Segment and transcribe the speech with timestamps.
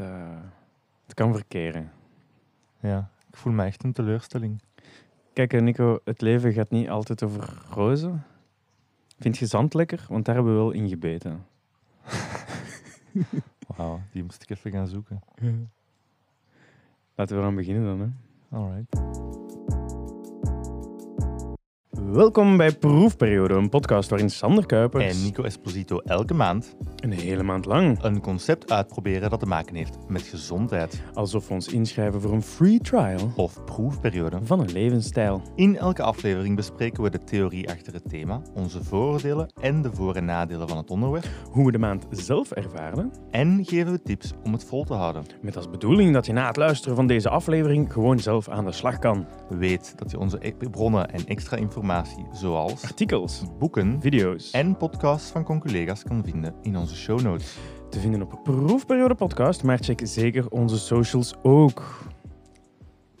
[0.00, 0.38] eh,
[1.04, 1.92] het kan verkeren.
[2.80, 4.62] Ja, ik voel me echt een teleurstelling.
[5.32, 8.24] Kijk, eh, Nico, het leven gaat niet altijd over rozen.
[9.18, 10.06] Vind je zand lekker?
[10.08, 11.46] Want daar hebben we wel in gebeten.
[13.76, 15.20] Wauw, die moest ik even gaan zoeken.
[17.14, 18.00] Laten we eraan beginnen dan.
[18.00, 18.56] Hè.
[18.56, 19.48] Alright.
[22.06, 27.42] Welkom bij Proefperiode, een podcast waarin Sander Kuipers En Nico Esposito elke maand een hele
[27.42, 32.20] maand lang, een concept uitproberen dat te maken heeft met gezondheid alsof we ons inschrijven
[32.20, 34.38] voor een free trial of proefperiode.
[34.42, 35.42] van een levensstijl.
[35.54, 40.16] In elke aflevering bespreken we de theorie achter het thema, onze vooroordelen en de voor-
[40.16, 41.28] en nadelen van het onderwerp.
[41.50, 45.24] Hoe we de maand zelf ervaren, En geven we tips om het vol te houden.
[45.42, 48.72] met als bedoeling dat je na het luisteren van deze aflevering gewoon zelf aan de
[48.72, 49.26] slag kan.
[49.48, 51.89] Weet dat je onze e- bronnen en extra informatie,
[52.32, 57.56] zoals Artikels, boeken video's en podcasts van conculega's, kan vinden in onze show notes.
[57.90, 61.98] te vinden op Proefperiode Podcast, maar check zeker onze socials ook.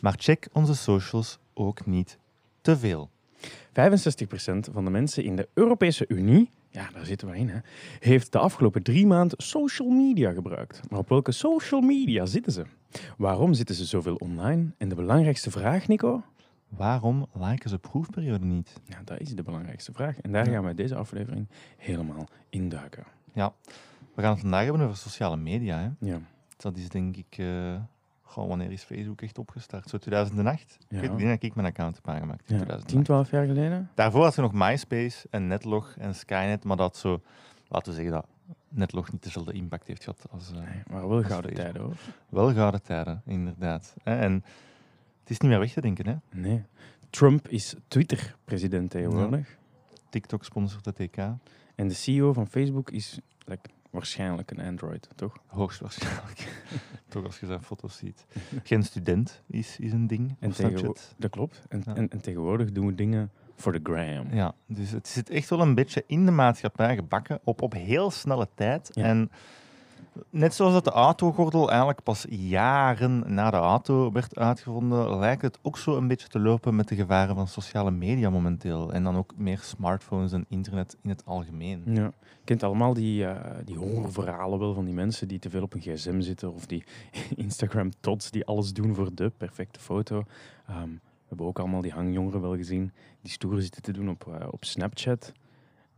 [0.00, 2.18] Maar check onze socials ook niet
[2.60, 3.10] te veel.
[3.38, 3.42] 65%
[4.72, 7.58] van de mensen in de Europese Unie, ja, daar zitten we in, hè,
[7.98, 10.80] heeft de afgelopen drie maanden social media gebruikt.
[10.90, 12.62] Maar op welke social media zitten ze?
[13.18, 14.70] Waarom zitten ze zoveel online?
[14.78, 16.22] En de belangrijkste vraag, Nico?
[16.70, 18.80] Waarom liken ze proefperiode niet?
[18.84, 20.20] Ja, dat is de belangrijkste vraag.
[20.20, 23.04] En daar gaan we deze aflevering helemaal induiken.
[23.32, 23.52] Ja,
[24.14, 25.78] we gaan het vandaag hebben over sociale media.
[25.78, 26.06] Hè.
[26.10, 26.18] Ja.
[26.56, 27.42] Dat is denk ik...
[28.22, 29.88] goh, wanneer is Facebook echt opgestart?
[29.88, 30.78] Zo 2008?
[30.88, 31.00] Ja.
[31.00, 32.62] Ik weet niet dat ik mijn account heb aangemaakt in ja.
[32.64, 32.88] 2008.
[32.88, 33.90] 10, 12 jaar geleden?
[33.94, 37.20] Daarvoor had je nog MySpace en Netlog en Skynet, maar dat zo...
[37.68, 38.26] Laten we zeggen dat
[38.68, 40.50] Netlog niet dezelfde impact heeft gehad als...
[40.50, 41.56] eh, Nee, maar wel gouden Facebook.
[41.56, 41.96] tijden hoor.
[42.28, 43.94] Wel gouden tijden, inderdaad.
[44.02, 44.44] En
[45.20, 46.14] het is niet meer weg te denken, hè.
[46.40, 46.62] Nee.
[47.10, 49.58] Trump is Twitter-president tegenwoordig.
[50.08, 51.16] TikTok sponsort de TK.
[51.74, 55.36] En de CEO van Facebook is like, waarschijnlijk een Android, toch?
[55.46, 56.62] Hoogstwaarschijnlijk.
[57.08, 58.26] Toch als je zijn foto's ziet.
[58.62, 60.36] Geen student is, is een ding.
[60.38, 60.52] En.
[61.16, 61.62] Dat klopt.
[61.68, 61.94] En, Ja.
[61.94, 64.32] en, en tegenwoordig doen we dingen voor de gram.
[64.32, 68.10] Ja, dus het zit echt wel een beetje in de maatschappij gebakken op, op heel
[68.10, 68.88] snelle tijd.
[68.92, 69.04] Ja.
[69.04, 69.30] En
[70.30, 75.58] net zoals dat de autogordel eigenlijk pas jaren na de auto werd uitgevonden, lijkt het
[75.62, 78.92] ook zo een beetje te lopen met de gevaren van sociale media momenteel.
[78.92, 81.82] En dan ook meer smartphones en internet in het algemeen.
[81.86, 82.12] Ja.
[82.22, 85.74] Je kent allemaal die, eh, die horrorverhalen wel van die mensen die te veel op
[85.74, 86.84] een gsm zitten of die
[87.36, 90.24] Instagram-tots die alles doen voor de perfecte foto.
[90.66, 94.26] Ehm, we hebben ook allemaal die hangjongeren wel gezien die stoer zitten te doen op,
[94.26, 95.32] eh, op Snapchat.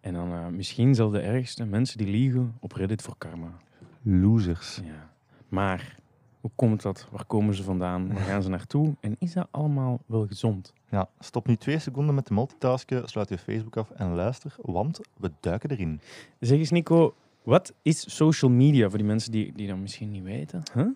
[0.00, 3.58] En dan eh, misschien zelfs de ergste, mensen die liegen op Reddit voor karma.
[4.02, 4.80] Losers.
[4.84, 5.10] Ja.
[5.48, 5.96] Maar
[6.40, 7.08] hoe komt dat?
[7.10, 8.12] Waar komen ze vandaan?
[8.14, 8.94] Waar gaan ze naartoe?
[9.00, 10.72] En is dat allemaal wel gezond?
[10.90, 15.00] Ja, stop nu twee seconden met de multitasken, sluit je Facebook af en luister, want
[15.16, 16.00] we duiken erin.
[16.40, 20.22] Zeg eens Nico, wat is social media voor die mensen die, die dat misschien niet
[20.22, 20.62] weten?
[20.74, 20.86] Huh?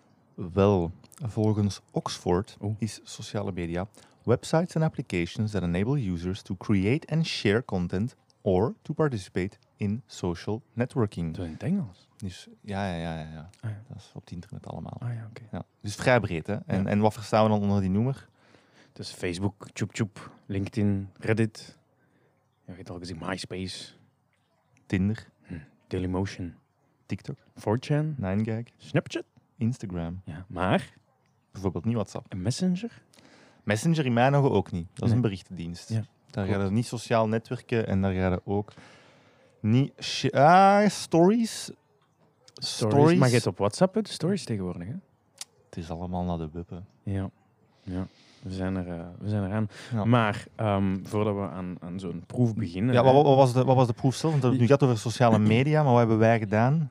[0.52, 0.90] Wel,
[1.22, 2.74] volgens Oxford Oeh.
[2.78, 3.88] is sociale media
[4.22, 10.02] websites and applications that enable users to create and share content or to participate in
[10.06, 11.34] social networking.
[11.36, 12.08] Dat in het Engels.
[12.16, 13.50] Dus ja, ja, ja, ja, ja.
[13.60, 14.96] Ah ja, dat is op het internet allemaal.
[14.98, 15.28] ah, ja.
[15.52, 15.64] Ja.
[15.80, 16.54] Dus vrij breed, hè.
[16.66, 16.88] En, Ja.
[16.88, 18.28] en wat verstaan we dan onder die noemer?
[18.92, 21.76] Dus Facebook, Chup, LinkedIn, Reddit.
[22.64, 23.92] Ja, je hebt al gezien, MySpace,
[24.86, 25.28] Tinder,
[25.86, 26.54] Dailymotion,
[27.06, 29.24] TikTok, 4chan, 9gag, Snapchat.
[29.56, 30.20] Instagram.
[30.24, 30.92] Ja, maar
[31.52, 32.32] Bijvoorbeeld niet WhatsApp.
[32.32, 33.02] een messenger?
[33.62, 34.86] Messenger in mijn ogen ook niet.
[34.88, 35.14] Dat is Nee.
[35.14, 35.88] een berichtendienst.
[35.88, 38.72] Ja, daar gaan we niet sociaal netwerken en daar gaan we ook
[39.60, 39.92] niet...
[39.98, 41.70] sh- Ah, stories.
[42.54, 43.18] Stories.
[43.18, 44.94] Maar je hebt op WhatsApp het stories tegenwoordig, hè?
[45.68, 46.76] Het is allemaal naar de hè.
[47.12, 47.30] Ja.
[47.82, 48.06] ja.
[48.42, 49.68] We zijn er, eh, we zijn eraan.
[49.92, 50.04] Ja.
[50.04, 52.94] Maar ehm, voordat we aan, aan zo'n proef beginnen...
[52.94, 54.32] Ja, wat, wat was de, wat was de proef zelf?
[54.32, 56.90] Want het nu gaat over sociale media, maar wat hebben wij gedaan?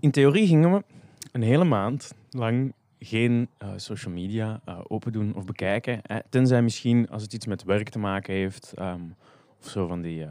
[0.00, 0.84] In theorie gingen we
[1.32, 6.00] een hele maand lang geen eh, social media eh, open doen of bekijken.
[6.02, 6.18] Hè.
[6.28, 9.00] Tenzij misschien als het iets met werk te maken heeft ehm,
[9.62, 10.30] of zo van die, eh,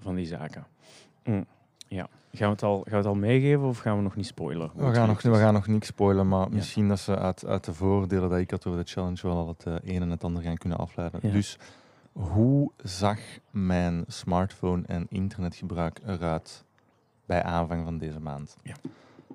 [0.00, 0.66] van die zaken.
[1.26, 1.46] Mm,
[1.88, 2.08] Ja.
[2.32, 4.70] Gaan we, het al, gaan we het al meegeven of gaan we nog niet spoilen?
[4.74, 6.54] We gaan, nog, we gaan nog niks spoilen, maar Ja.
[6.54, 9.48] misschien dat ze uit, uit de voordelen dat ik had over de challenge wel al
[9.48, 11.20] het eh, een en het ander gaan kunnen afleiden.
[11.22, 11.30] Ja.
[11.30, 11.58] Dus
[12.12, 13.18] hoe zag
[13.50, 16.64] mijn smartphone en internetgebruik eruit
[17.26, 18.56] bij aanvang van deze maand?
[18.62, 18.74] Ja.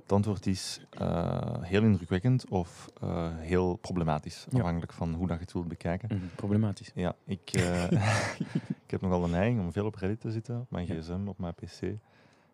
[0.02, 5.44] Het antwoord is eh, heel indrukwekkend of eh, heel problematisch, afhankelijk van hoe dat je
[5.44, 6.10] het wilt bekijken.
[6.18, 6.92] Mhm, problematisch.
[6.96, 7.52] Ja, ik,
[8.94, 10.94] ik heb nogal de neiging om veel op Reddit te zitten, op mijn Ja.
[11.02, 11.82] gsm, op mijn pc.
[11.82, 11.98] Ik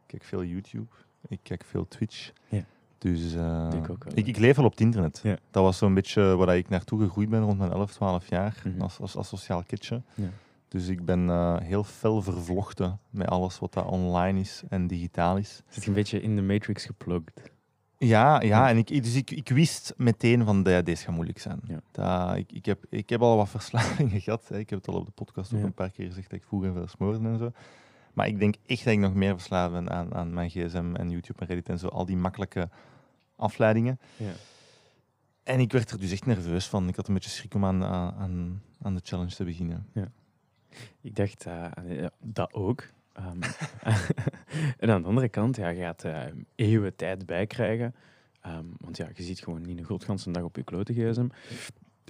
[0.05, 0.87] kijk veel YouTube,
[1.27, 2.31] ik kijk veel Twitch.
[2.49, 2.63] Ja.
[2.97, 5.19] Dus eh, ik ook ik, leef wel op het internet.
[5.23, 5.37] Ja.
[5.51, 8.81] Dat was zo'n beetje waar ik naartoe gegroeid ben rond mijn 11, 12 jaar, Mhm.
[8.81, 10.01] als, als, als sociaal kindje.
[10.15, 10.29] Ja.
[10.67, 15.37] Dus ik ben eh, heel fel vervlochten met alles wat dat online is en digitaal
[15.37, 15.61] is.
[15.67, 17.51] Zit je een beetje in de matrix geplugged?
[17.97, 18.69] Ja, ja, Ja.
[18.69, 21.59] en ik, dus ik, ik wist meteen van dat deze gaat moeilijk zijn.
[21.63, 21.79] Ja.
[21.91, 24.47] Dat, ik, ik, heb, ik heb al wat verslavingen gehad.
[24.47, 24.57] Hè.
[24.59, 25.65] Ik heb het al op de podcast ook Ja.
[25.65, 27.51] een paar keer gezegd dat ik vroeger veel smoorde en zo.
[28.13, 31.09] Maar ik denk echt dat ik nog meer verslaafd ben aan, aan mijn gsm en
[31.09, 31.87] YouTube en Reddit en zo.
[31.87, 32.69] Al die makkelijke
[33.35, 33.99] afleidingen.
[34.17, 34.31] Ja.
[35.43, 36.87] En ik werd er dus echt nerveus van.
[36.87, 39.87] Ik had een beetje schrik om aan, aan, aan de challenge te beginnen.
[41.01, 42.83] Ik dacht eh, ja, dat ook.
[43.17, 43.41] Ehm,
[44.79, 46.21] en aan de andere kant, ja, je gaat eh,
[46.55, 47.95] eeuwen tijd bijkrijgen.
[48.41, 51.27] Ehm, want ja, je ziet gewoon niet een godganse dag op je klote gsm.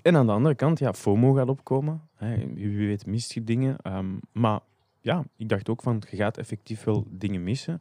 [0.03, 2.01] En aan de andere kant, ja, FOMO gaat opkomen.
[2.15, 2.53] Hè.
[2.53, 3.77] Wie weet mist je dingen.
[3.77, 4.59] Ehm, maar
[5.01, 7.79] ja, ik dacht ook van, je gaat effectief wel dingen missen.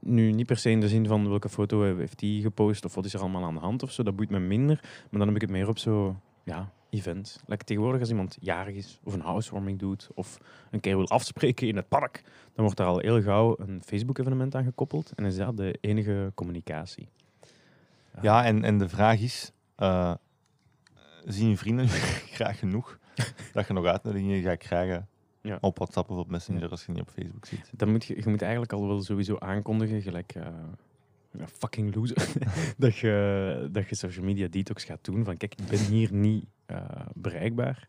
[0.00, 3.04] Nu, niet per se in de zin van welke foto heeft die gepost of wat
[3.04, 4.02] is er allemaal aan de hand of zo.
[4.02, 4.80] Dat boeit me minder.
[4.82, 7.38] Maar dan heb ik het meer op zo, ja, events.
[7.46, 10.38] Like tegenwoordig als iemand jarig is of een housewarming doet of
[10.70, 12.22] een keer wil afspreken in het park,
[12.54, 15.12] dan wordt daar al heel gauw een Facebook-evenement aan gekoppeld.
[15.14, 17.08] En is dat de enige communicatie.
[18.22, 20.14] Ja, en, en de vraag is, eh,
[21.24, 21.88] zien je vrienden
[22.38, 22.98] graag genoeg
[23.52, 25.08] dat je nog uitnodigingen gaat krijgen
[25.42, 25.58] Ja.
[25.60, 27.70] op WhatsApp of op Messenger als je niet op Facebook zit?
[27.76, 30.46] Dan moet je, je moet eigenlijk al wel sowieso aankondigen, gelijk eh,
[31.38, 32.16] ja, fucking loser,
[32.78, 35.24] dat, je, dat je social media detox gaat doen.
[35.24, 36.78] Van kijk, ik ben hier niet eh,
[37.14, 37.88] bereikbaar.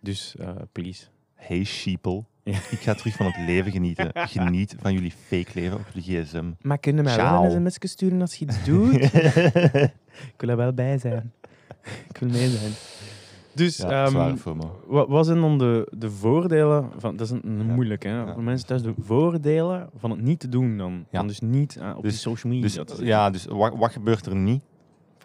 [0.00, 1.04] Dus eh, please.
[1.34, 2.52] Hey sheeple, Ja.
[2.52, 4.10] ik ga terug van het leven genieten.
[4.28, 6.50] Geniet van jullie fake leven op jullie gsm.
[6.60, 8.94] Maar kunnen mij wel een sms'je sturen als je iets doet?
[10.32, 11.32] ik wil er wel bij zijn.
[12.08, 12.72] ik wil mee zijn.
[13.56, 14.36] Dus, Ja, ehm.
[14.86, 17.16] Wat, wat zijn dan de, de voordelen van...
[17.16, 17.74] Dat is een, een Ja.
[17.74, 18.10] moeilijk, hè?
[18.10, 18.32] Ja.
[18.32, 21.06] Voor mensen thuis, de voordelen van het niet te doen dan.
[21.26, 24.36] Dus niet eh, op Dus- die social media Dus, ja, dus wat, wat gebeurt er
[24.36, 24.62] niet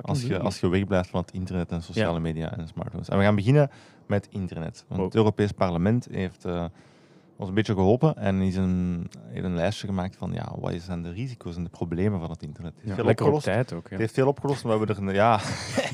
[0.02, 3.10] als je, als je wegblijft van het internet en sociale media en smartphones?
[3.10, 3.70] En we gaan beginnen
[4.08, 4.86] met internet.
[4.88, 5.10] Want Wow.
[5.10, 6.66] het Europees Parlement heeft eh,
[7.42, 11.02] ons een beetje geholpen en is een, heeft een lijstje gemaakt van ja, wat zijn
[11.02, 12.74] de risico's en de problemen van het internet.
[12.74, 13.58] Het heeft Ja, veel lekker op opgelost.
[13.58, 13.84] tijd ook.
[13.84, 13.90] Ja.
[13.90, 15.40] Het heeft veel opgelost, maar we hebben er een, ja,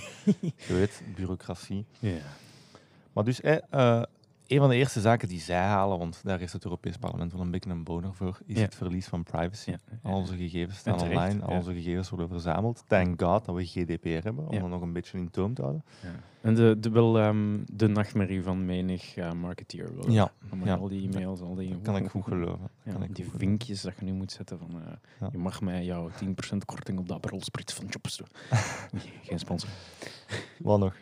[0.68, 1.86] je weet, bureaucratie.
[2.00, 2.18] Ja.
[3.14, 4.04] Maar dus, eh, eh,
[4.48, 7.42] een van de eerste zaken die zij halen, want daar is het Europees Parlement wel
[7.42, 8.62] een beetje een boner voor, is Ja.
[8.62, 9.70] het verlies van privacy.
[9.70, 9.78] Ja.
[10.04, 12.84] Al onze gegevens staan terecht, online, al onze gegevens worden verzameld.
[12.88, 15.84] Thank God dat we GDPR hebben, om dat nog een beetje in toom te houden.
[16.04, 16.10] Ja.
[16.42, 19.96] En de, de, wel ehm, de nachtmerrie van menig eh, marketeer.
[19.96, 20.12] Wel.
[20.12, 20.32] Ja.
[20.80, 21.70] Al die e-mails, al die...
[21.70, 22.70] Dat kan ik goed geloven.
[22.84, 23.40] Kan ik die goed geloven.
[23.40, 24.82] vinkjes dat je nu moet zetten van...
[25.20, 25.28] eh.
[25.32, 28.28] Je mag mij jouw 10% korting op dat Aperol-sprit van Jobs doen.
[29.24, 29.70] Geen sponsor.
[30.60, 30.96] Wat nog?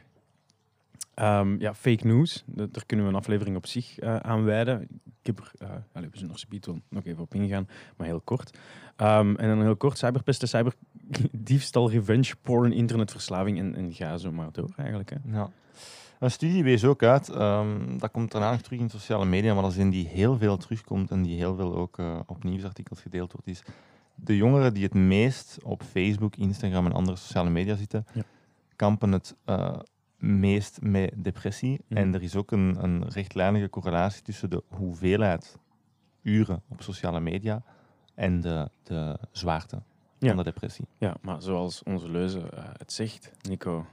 [1.16, 2.44] Ehm, ja, fake news.
[2.46, 4.82] Da- Daar kunnen we een aflevering op zich eh, aan wijden.
[5.22, 7.68] Ik heb er, eh, allez, we zullen er wel nog even op ingaan,
[7.98, 8.58] maar heel kort.
[8.96, 14.52] Ehm, en dan heel kort, cyberpesten, cyberdiefstal, revenge porn, internetverslaving en, en ga zo maar
[14.52, 15.10] door eigenlijk.
[15.10, 15.16] Hè.
[15.38, 15.50] Ja.
[16.20, 19.64] Een studie wees ook uit, ehm, dat komt daarna nog terug in sociale media, maar
[19.64, 23.02] dat is een die heel veel terugkomt en die heel veel ook eh, op nieuwsartikels
[23.02, 23.62] gedeeld wordt, is
[24.16, 28.22] de jongeren die het meest op Facebook, Instagram en andere sociale media zitten, Ja.
[28.76, 29.36] kampen het
[30.26, 31.80] meest met depressie.
[31.88, 32.00] Mhm.
[32.00, 35.58] En er is ook een, een rechtlijnige correlatie tussen de hoeveelheid
[36.22, 37.64] uren op sociale media
[38.16, 39.82] en de, de zwaarte
[40.20, 40.28] Ja.
[40.28, 40.86] van de depressie.
[40.98, 43.86] Ja, maar zoals onze leuze eh, het zegt, Nico,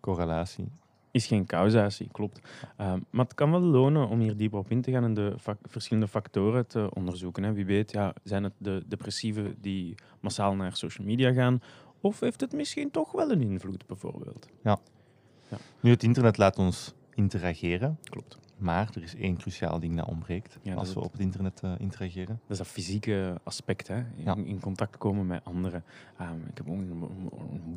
[0.00, 0.68] Correlatie.
[1.10, 2.40] is geen causatie, klopt.
[2.76, 5.34] Ehm, maar het kan wel lonen om hier dieper op in te gaan en de
[5.40, 7.42] fac- verschillende factoren te onderzoeken.
[7.42, 7.52] Hè.
[7.52, 11.60] Wie weet, ja, zijn het de depressieven die massaal naar social media gaan,
[12.00, 14.48] of heeft het misschien toch wel een invloed, bijvoorbeeld?
[15.80, 17.98] Nu, het internet laat ons interageren.
[18.02, 18.38] Klopt.
[18.58, 21.72] Maar er is één cruciaal ding dat ontbreekt Ja, als we op het internet eh,
[21.78, 22.40] interageren.
[22.42, 23.96] Dat is dat fysieke aspect, hè?
[23.96, 24.36] In, Ja.
[24.36, 25.84] in contact komen met anderen.
[26.18, 27.08] Ehm, ik heb ook een,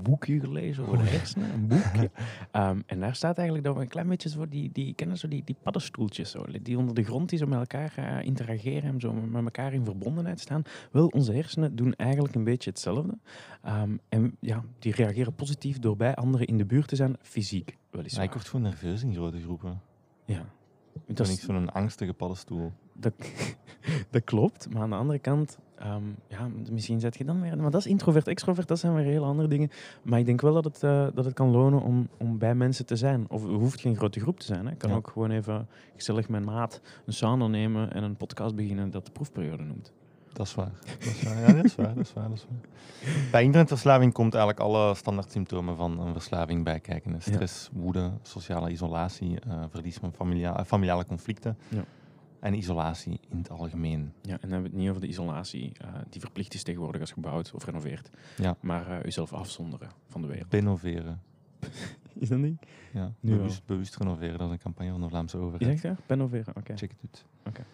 [0.04, 2.12] boekje gelezen over de hersenen, een boekje.
[2.52, 5.28] Ehm, en daar staat eigenlijk dat we een klein beetje zo die, die kennen zo
[5.28, 9.00] die, die paddenstoeltjes, zo, die onder de grond die zo met elkaar eh, interageren en
[9.00, 10.64] zo met elkaar in verbondenheid staan.
[10.92, 13.18] Wel, onze hersenen doen eigenlijk een beetje hetzelfde.
[13.62, 17.78] Ehm, en ja, die reageren positief door bij anderen in de buurt te zijn, fysiek
[17.90, 18.24] weliswaar.
[18.24, 19.82] ik word gewoon nerveus in grote groepen.
[20.26, 20.46] ja.
[20.94, 22.72] Dat ben is, ik zo'n angstige paddenstoel.
[22.94, 23.14] Dat,
[24.12, 27.58] dat klopt, maar aan de andere kant, ehm, ja, misschien zet je dan weer.
[27.58, 29.70] Maar dat is introvert, extrovert, dat zijn weer hele andere dingen.
[30.02, 32.86] Maar ik denk wel dat het, eh, dat het kan lonen om, om bij mensen
[32.86, 33.26] te zijn.
[33.30, 34.64] Of het hoeft geen grote groep te zijn.
[34.64, 34.70] Hè.
[34.70, 34.96] Het kan Ja.
[34.96, 39.12] ook gewoon even gezellig met maat een sauna nemen en een podcast beginnen dat de
[39.12, 39.94] proefperiode noemt.
[40.34, 40.72] Dat is waar.
[41.00, 41.40] Dat is waar.
[41.42, 42.70] Ja, dat is waar, dat is waar, dat is waar.
[43.32, 47.12] Bij internetverslaving komt eigenlijk alle standaard symptomen van een verslaving bij kijken.
[47.14, 47.20] hè.
[47.20, 51.84] Stress, woede, sociale isolatie, eh, verlies van familia eh, familiale conflicten Ja.
[52.40, 54.14] en isolatie in het algemeen.
[54.22, 57.02] Ja, en dan hebben we het niet over de isolatie eh, die verplicht is tegenwoordig
[57.02, 58.10] als je bouwt of renoveert.
[58.38, 58.56] Ja.
[58.60, 60.50] Maar eh, jezelf afzonderen van de wereld.
[60.50, 61.22] Benoveren.
[62.14, 62.66] Is dat niet?
[62.94, 65.80] Ja, Nu bewust, bewust renoveren, dat is een campagne van de Vlaamse overheid.
[65.80, 66.04] zegt ja?
[66.08, 66.76] Benoveren, oké.
[66.78, 67.56] Check het uit.
[67.56, 67.66] Geen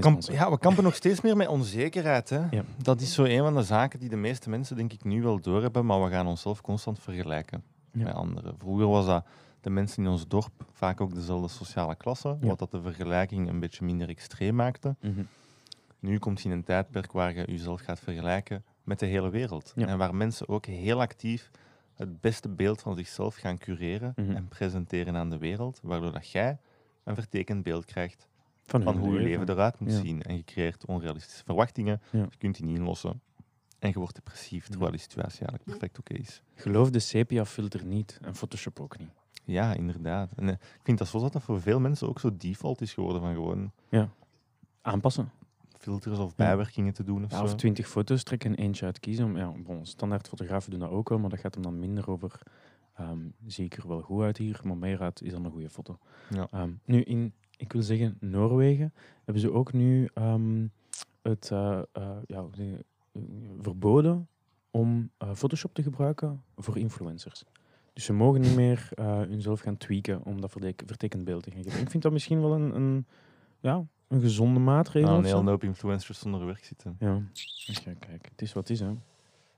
[0.00, 0.44] kamp- sponsor.
[0.44, 2.28] ja, we kampen nog steeds meer met onzekerheid.
[2.30, 2.40] Hè?
[2.50, 2.64] Ja.
[2.82, 5.40] Dat is zo een van de zaken die de meeste mensen, denk ik, nu wel
[5.40, 5.86] doorhebben.
[5.86, 8.04] Maar we gaan onszelf constant vergelijken Ja.
[8.04, 8.54] met anderen.
[8.58, 9.26] Vroeger was dat
[9.60, 12.36] de mensen in ons dorp vaak ook dezelfde sociale klasse.
[12.40, 14.96] Wat dat de vergelijking een beetje minder extreem maakte.
[15.00, 15.22] Mhm.
[15.98, 19.72] Nu komt je in een tijdperk waar je jezelf gaat vergelijken met de hele wereld.
[19.76, 21.50] En waar mensen ook heel actief
[21.94, 24.30] het beste beeld van zichzelf gaan cureren Mhm.
[24.36, 25.80] en presenteren aan de wereld.
[25.82, 26.58] Waardoor dat jij
[27.04, 28.28] een vertekend beeld krijgt
[28.66, 30.00] Van, hoe je leven eruit moet Ja.
[30.00, 30.22] zien.
[30.22, 32.00] En je creëert onrealistische verwachtingen.
[32.10, 32.26] Ja.
[32.30, 33.20] Je kunt die niet inlossen.
[33.78, 36.42] En je wordt depressief, terwijl die situatie eigenlijk perfect oké is.
[36.54, 39.08] Geloof de sepia-filter niet en Photoshop ook niet.
[39.44, 40.30] Ja, inderdaad.
[40.36, 42.92] En eh, ik vind dat zo dat dat voor veel mensen ook zo default is
[42.94, 43.72] geworden van gewoon
[44.82, 45.30] Aanpassen.
[45.78, 46.34] filters of Ja.
[46.36, 47.42] bijwerkingen te doen of Ja, zo.
[47.44, 49.34] of twintig foto's trekken en eentje uitkiezen.
[49.36, 52.40] Ja, bon, standaard fotografen doen dat ook wel, maar dat gaat hem dan minder over.
[52.94, 55.70] ehm, zie ik er wel goed uit hier, maar meer uit is dan een goede
[55.70, 55.98] foto.
[56.30, 56.48] Ja.
[56.50, 58.92] Ehm, nu, in, ik wil zeggen, Noorwegen
[59.24, 60.66] hebben ze ook nu ehm,
[61.22, 62.44] het eh, eh, ja,
[63.60, 64.28] verboden
[64.70, 67.44] om eh, Photoshop te gebruiken voor influencers.
[67.92, 68.88] Dus ze mogen niet meer
[69.28, 71.80] hunzelf gaan tweaken om dat vertek- vertekend beeld te gaan geven.
[71.80, 73.06] Ik vind dat misschien wel een, een,
[73.60, 75.08] ja, een gezonde maatregel.
[75.08, 76.96] Nou, een hele hoop influencers zonder werk zitten.
[76.98, 77.22] Ja,
[77.98, 78.86] kijk, het is wat het is.
[78.86, 78.92] Hè.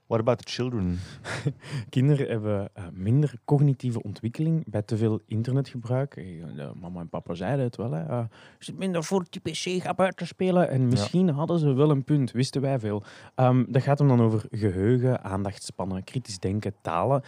[0.07, 0.99] What about the children?
[1.89, 6.15] Kinderen hebben eh, minder cognitieve ontwikkeling bij te veel internetgebruik.
[6.15, 7.91] Eh, mama en papa zeiden het wel.
[7.91, 8.05] Hè.
[8.05, 8.23] eh,
[8.59, 10.69] zit minder voor die pc, ga buiten spelen.
[10.69, 13.03] En misschien hadden ze wel een punt, wisten wij veel.
[13.35, 17.23] Ehm, dat gaat hem dan over geheugen, aandachtspannen, kritisch denken, talen,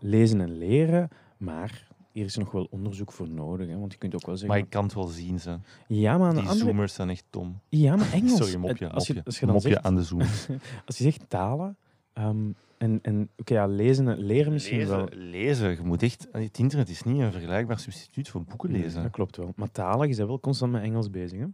[0.00, 1.08] lezen en leren.
[1.36, 3.68] Maar hier is nog wel onderzoek voor nodig.
[3.68, 4.58] Hè, want je kunt ook wel Maar zeggen...
[4.58, 5.58] ik kan het wel zien, ze.
[5.86, 6.68] ja, maar aan de Die andere...
[6.68, 7.60] zoomers zijn echt dom.
[7.68, 8.36] Ja, maar Engels.
[8.42, 8.88] Sorry, mopje.
[8.90, 10.46] Als je, als je dan mopje zegt, aan de zoomers.
[10.86, 11.76] als je zegt talen...
[12.16, 15.08] ehm, en, en oké, ja, lezen en leren misschien wel.
[15.12, 16.28] lezen, je moet echt...
[16.32, 19.02] Het internet is niet een vergelijkbaar substituut voor boeken Nee, lezen.
[19.02, 19.52] dat klopt wel.
[19.56, 21.38] Maar talig is dat wel constant met Engels bezig.
[21.38, 21.46] Hè?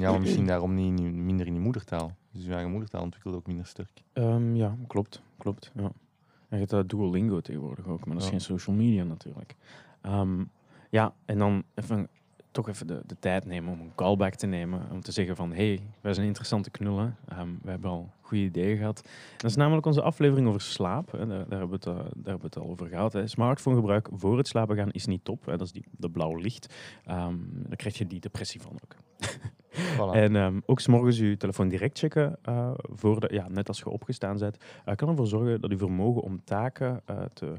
[0.00, 2.12] Ja, maar misschien daarom niet, minder in je moedertaal.
[2.32, 4.02] Dus je eigen moedertaal ontwikkelt ook minder sterk.
[4.12, 5.22] Ehm, ja, klopt.
[5.38, 5.82] klopt ja.
[5.82, 5.92] En
[6.48, 8.30] je hebt dat Duolingo tegenwoordig ook, maar dat is Ja.
[8.30, 9.54] geen social media natuurlijk.
[10.00, 10.44] Ehm,
[10.90, 12.08] ja, en dan even,
[12.58, 14.90] toch even de, de tijd nemen om een callback te nemen.
[14.92, 17.16] Om te zeggen van, hey, wij zijn interessante knullen.
[17.28, 19.00] Ehm we hebben al goede ideeën gehad.
[19.04, 21.12] En dat is namelijk onze aflevering over slaap.
[21.12, 21.26] Hè.
[21.26, 23.12] Daar, daar, hebben we het, eh, daar hebben we het al over gehad.
[23.12, 23.26] Hè.
[23.26, 25.46] Smartphonegebruik voor het slapen gaan is niet top.
[25.46, 25.56] Hè.
[25.56, 26.74] Dat is die, dat blauw licht.
[27.04, 27.36] Ehm
[27.66, 28.96] daar krijg je die depressie van ook.
[29.96, 30.12] Voilà.
[30.12, 33.88] En ehm, ook s'morgens je telefoon direct checken, eh, voor de, ja, net als je
[33.88, 37.54] opgestaan bent, eh, kan ervoor zorgen dat je vermogen om taken te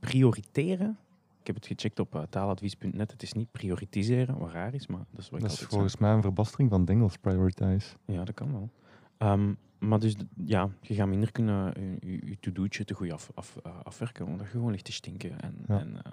[0.00, 0.98] prioriteren.
[1.42, 3.10] Ik heb het gecheckt op eh, taaladvies.net.
[3.10, 5.96] Het is niet prioritiseren, wat raar is, maar dat is wat ik dat is volgens
[5.96, 7.96] mij een verbastering van Dengels prioritize.
[8.04, 8.70] Ja, dat kan wel.
[9.18, 13.30] Ehm, maar dus, ja, je gaat minder kunnen eh, je, je to-do'tje te goed af,
[13.34, 15.78] af, eh, afwerken, omdat je gewoon ligt te stinken en, Ja.
[15.78, 16.12] en eh,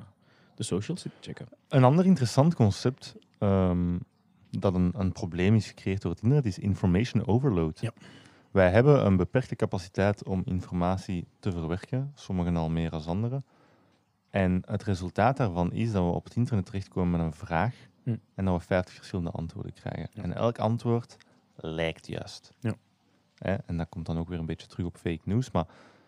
[0.55, 1.47] de socials checken.
[1.67, 3.97] Een ander interessant concept ehm,
[4.49, 7.79] dat een, een probleem is gecreëerd door het internet is information overload.
[7.79, 7.91] Ja.
[8.51, 13.43] Wij hebben een beperkte capaciteit om informatie te verwerken, sommigen al meer dan anderen.
[14.29, 18.15] En het resultaat daarvan is dat we op het internet terechtkomen met een vraag Hm.
[18.35, 20.07] en dat we 50 verschillende antwoorden krijgen.
[20.13, 20.23] Ja.
[20.23, 21.17] En elk antwoord
[21.55, 22.53] lijkt juist.
[22.59, 22.73] Ja.
[23.65, 25.65] En dat komt dan ook weer een beetje terug op fake news, maar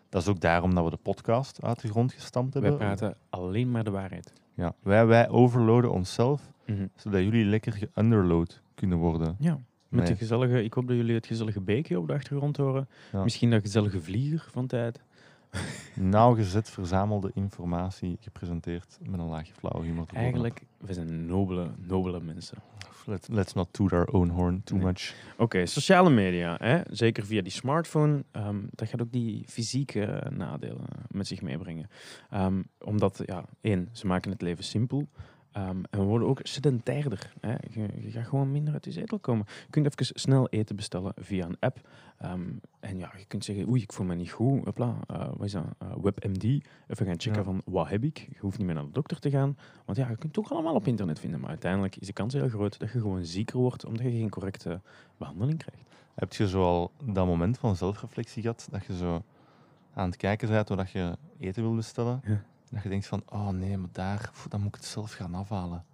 [0.08, 2.80] dat is ook daarom dat we de podcast uit de grond gestampt Wij hebben.
[2.80, 4.32] praten alleen maar de waarheid.
[4.54, 6.86] Ja, wij, wij overloaden onszelf Mhm.
[6.96, 9.36] zodat jullie lekker geunderload kunnen worden.
[9.38, 10.10] Ja, met Nee.
[10.12, 12.88] de gezellige, ik hoop dat jullie het gezellige beekje op de achtergrond horen.
[13.12, 13.22] Ja.
[13.22, 15.00] Misschien dat gezellige vlieger van tijd.
[15.94, 20.06] Nauwgezet verzamelde informatie gepresenteerd met een laagje flauwe humor.
[20.12, 22.58] Eigenlijk, we zijn nobele, nobele mensen.
[23.06, 24.86] Let, let's not toot our own horn too Nee.
[24.86, 25.14] much.
[25.36, 26.80] Oké, sociale media, hè?
[26.90, 31.88] zeker via die smartphone, ehm, dat gaat ook die fysieke eh, nadelen met zich meebrengen.
[32.30, 35.08] Ehm, omdat, ja, één, ze maken het leven simpel.
[35.52, 37.32] Ehm, en we worden ook sedentairder.
[37.40, 37.50] Hè?
[37.70, 39.44] Je, je gaat gewoon minder uit je zetel komen.
[39.48, 41.88] Je kunt even snel eten bestellen via een app.
[42.18, 42.40] Ehm,
[42.80, 44.64] en ja, je kunt zeggen, oei, ik voel me niet goed.
[44.64, 45.64] Hopla, eh, wat is dat?
[45.78, 46.42] Eh, WebMD.
[46.44, 47.42] Even gaan checken Ja.
[47.42, 48.18] van, wat heb ik?
[48.18, 49.56] Je hoeft niet meer naar de dokter te gaan.
[49.84, 51.40] Want ja, je kunt het ook allemaal op internet vinden.
[51.40, 54.30] Maar uiteindelijk is de kans heel groot dat je gewoon zieker wordt, omdat je geen
[54.30, 54.80] correcte
[55.16, 55.82] behandeling krijgt.
[56.14, 59.22] Heb je zo al dat moment van zelfreflectie gehad, dat je zo
[59.94, 62.42] aan het kijken bent doordat je eten wil bestellen, Ja.
[62.72, 65.84] Dat je denkt van, oh nee, maar daar, dan moet ik het zelf gaan afhalen.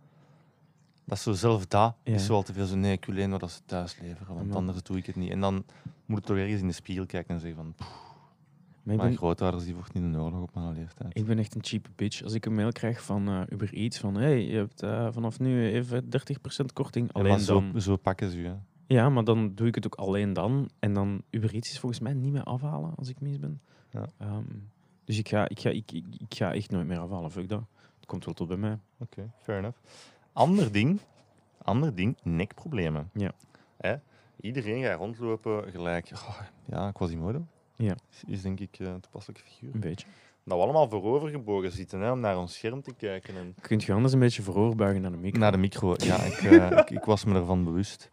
[1.05, 2.15] Dat is zo zelf dat, Ja.
[2.15, 4.49] is al te veel zo, nee, ik wil alleen maar dat ze thuis leveren, want
[4.49, 4.55] Ja.
[4.55, 5.31] anders doe ik het niet.
[5.31, 5.65] En dan
[6.07, 7.89] moet ik toch ergens in de spiegel kijken en zeggen van, pff,
[8.83, 11.17] Maar ik mijn ben, grootouders die vochten in de oorlog op mijn leeftijd.
[11.17, 12.23] ik ben echt een cheap bitch.
[12.23, 15.39] Als ik een mail krijg van eh Uber Eats van hey, je hebt eh, vanaf
[15.39, 17.07] nu even 30% korting.
[17.07, 17.81] Ja, Alleen maar zo, dan.
[17.81, 18.53] zo pakken ze je.
[18.87, 20.71] Ja, maar dan doe ik het ook alleen dan.
[20.79, 23.61] En dan Uber Eats is volgens mij niet meer afhalen als ik mis ben.
[23.91, 24.05] Ja.
[24.19, 24.43] Ehm,
[25.09, 27.31] dus ik ga, ik, ga, ik, ik, ik ga echt nooit meer afhalen.
[27.31, 27.63] Fuck dat.
[27.97, 28.79] Het komt wel tot bij mij.
[28.99, 29.79] Oké, fair enough.
[30.33, 31.01] Ander ding,
[31.63, 33.11] ander ding, nekproblemen.
[33.13, 33.33] Ja.
[33.77, 33.95] Hè?
[34.41, 36.11] Iedereen gaat rondlopen gelijk.
[36.15, 37.47] Oh, ja, Quasimodo.
[37.77, 37.97] Ja.
[38.11, 39.75] Is, is denk ik eh, een toepasselijke figuur.
[39.75, 40.07] Een beetje.
[40.45, 43.37] Dat we allemaal voorovergebogen zitten hè, om naar ons scherm te kijken.
[43.37, 45.41] En Kunt je anders een beetje vooroorbuigen naar de micro?
[45.41, 45.95] naar de micro.
[45.97, 48.11] Ja, ik, eh, ik, ik was me ervan bewust.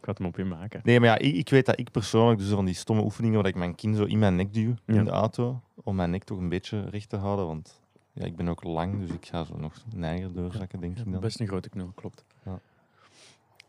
[0.00, 0.80] Ik ga het hem op je maken.
[0.84, 3.48] Nee, maar ja, ik, ik weet dat ik persoonlijk dus van die stomme oefeningen waar
[3.48, 6.38] ik mijn kin zo in mijn nek duw in de auto, om mijn nek toch
[6.38, 7.80] een beetje recht te houden, want
[8.12, 11.20] ja, ik ben ook lang, dus ik ga zo nog neiger doorzakken, denk ik dan.
[11.20, 12.24] Best een grote knul, klopt.
[12.44, 12.60] Ja.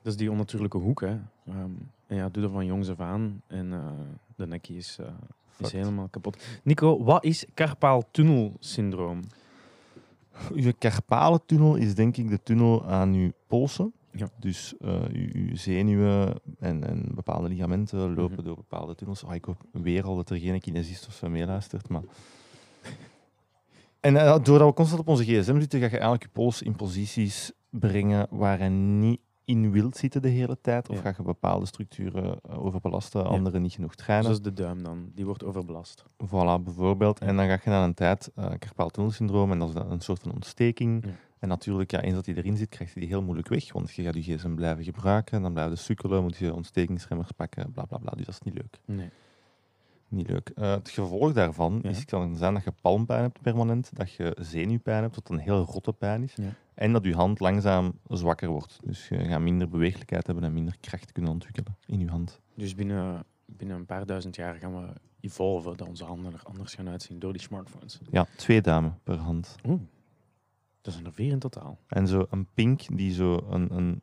[0.01, 1.17] Dat is die onnatuurlijke hoek, hè.
[1.47, 1.71] Ehm,
[2.07, 3.41] en ja, doe dat van jongs af aan.
[3.47, 3.79] En eh,
[4.35, 5.07] de nekkie is, eh,
[5.57, 6.43] is helemaal kapot.
[6.63, 9.21] Nico, wat is carpaaltunnelsyndroom?
[10.53, 13.93] Uw carpale-tunnel is denk ik de tunnel aan uw polsen.
[14.13, 14.29] Ja.
[14.39, 18.43] Dus eh, uw, uw zenuwen en, en bepaalde ligamenten lopen Mhm.
[18.43, 19.23] door bepaalde tunnels.
[19.25, 21.89] Ah, ik hoop weer al dat er geen kinesist of zo meeluistert.
[21.89, 22.03] Maar...
[23.99, 26.75] en eh, doordat we constant op onze gsm zitten, ga je eigenlijk je pols in
[26.75, 30.89] posities brengen waar hij niet in wilt zitten de hele tijd.
[30.89, 31.01] Of Ja.
[31.01, 34.25] ga je bepaalde structuren eh, overbelasten, andere niet genoeg trainen.
[34.25, 35.11] Zoals de duim dan.
[35.15, 36.03] Die wordt overbelast.
[36.25, 37.19] Voilà, bijvoorbeeld.
[37.19, 40.21] En dan ga je na een tijd uh, carpaaltunnelsyndroom en dat is dan een soort
[40.21, 41.05] van ontsteking.
[41.39, 43.91] En natuurlijk, ja, eens dat hij erin zit, krijg je die heel moeilijk weg, want
[43.91, 47.85] je gaat je gsm blijven gebruiken, dan blijf je sukkelen, moet je ontstekingsremmers pakken, bla
[47.85, 48.11] bla bla.
[48.15, 48.79] Dus dat is niet leuk.
[48.85, 49.09] Nee.
[50.11, 50.49] Niet leuk.
[50.55, 51.89] Eh, het gevolg daarvan Ja.
[51.89, 55.63] is, kan zijn dat je palmpijn hebt permanent, dat je zenuwpijn hebt, wat een heel
[55.63, 56.53] rotte pijn is, Ja.
[56.73, 58.79] en dat je hand langzaam zwakker wordt.
[58.83, 62.41] Dus je gaat minder beweeglijkheid hebben en minder kracht kunnen ontwikkelen in je hand.
[62.55, 66.73] Dus binnen, binnen een paar duizend jaar gaan we evolven dat onze handen er anders
[66.73, 67.99] gaan uitzien door die smartphones.
[68.11, 69.55] Ja, twee duimen per hand.
[69.67, 69.81] Oeh.
[70.81, 71.77] Dat zijn er vier in totaal.
[71.87, 74.01] En zo een pink die zo een, een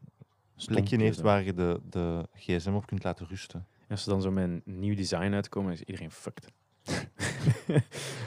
[0.67, 3.67] plekje heeft waar je de, de gsm op kunt laten rusten.
[3.89, 6.53] En Als ze dan zo met een nieuw design uitkomen, is iedereen fucked.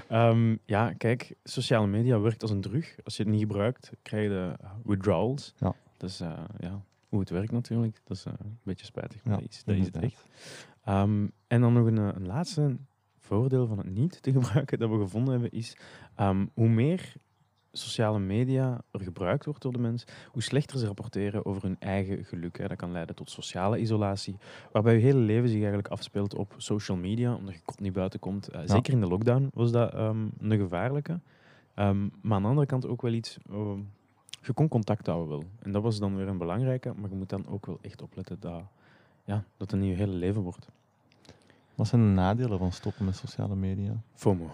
[0.07, 2.95] Ehm, ja, kijk, sociale media werkt als een drug.
[3.03, 5.53] Als je het niet gebruikt, krijg je de withdrawals.
[5.57, 5.75] Ja.
[5.97, 8.01] Dat is eh, ja, hoe het werkt natuurlijk.
[8.03, 10.25] Dat is eh, een beetje spijtig, maar Ja, dat is, dat is het echt.
[10.83, 12.77] Ehm, en dan nog een, eh, een laatste
[13.17, 15.77] voordeel van het niet te gebruiken dat we gevonden hebben, is
[16.15, 17.13] ehm, hoe meer
[17.71, 22.25] sociale media er gebruikt wordt door de mens, hoe slechter ze rapporteren over hun eigen
[22.25, 22.57] geluk.
[22.57, 22.67] Hè.
[22.67, 24.37] Dat kan leiden tot sociale isolatie,
[24.71, 28.19] waarbij je hele leven zich eigenlijk afspeelt op social media, omdat je kot niet buiten
[28.19, 28.47] komt.
[28.47, 31.19] Eh, Zeker in de lockdown was dat ehm, een gevaarlijke.
[31.73, 33.37] Ehm, maar aan de andere kant ook wel iets...
[33.49, 33.79] ehm,
[34.41, 35.43] je kon contact houden wel.
[35.59, 38.39] En dat was dan weer een belangrijke, maar je moet dan ook wel echt opletten
[38.39, 38.61] dat,
[39.23, 40.67] ja, dat het niet je hele leven wordt.
[41.75, 44.01] Wat zijn de nadelen van stoppen met sociale media?
[44.13, 44.51] FOMO.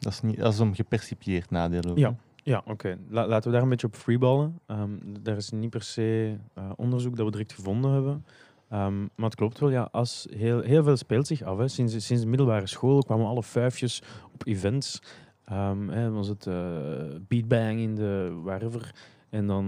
[0.00, 1.82] Dat is, niet, dat is een gepercipieerd nadeel.
[1.90, 2.16] ook, Ja.
[2.42, 2.98] Ja, oké.
[3.08, 4.58] La- laten we daar een beetje op freeballen.
[4.66, 4.90] Ehm
[5.22, 8.24] daar is niet per se eh, onderzoek dat we direct gevonden hebben.
[8.68, 11.58] Ehm, maar het klopt wel, ja, als heel, heel veel speelt zich af.
[11.58, 11.68] Hè.
[11.68, 15.02] Sinds, sinds de middelbare school kwamen alle vijfjes op events.
[15.44, 18.94] Ehm hè, was het eh beatbang in de wherever.
[19.30, 19.66] En dan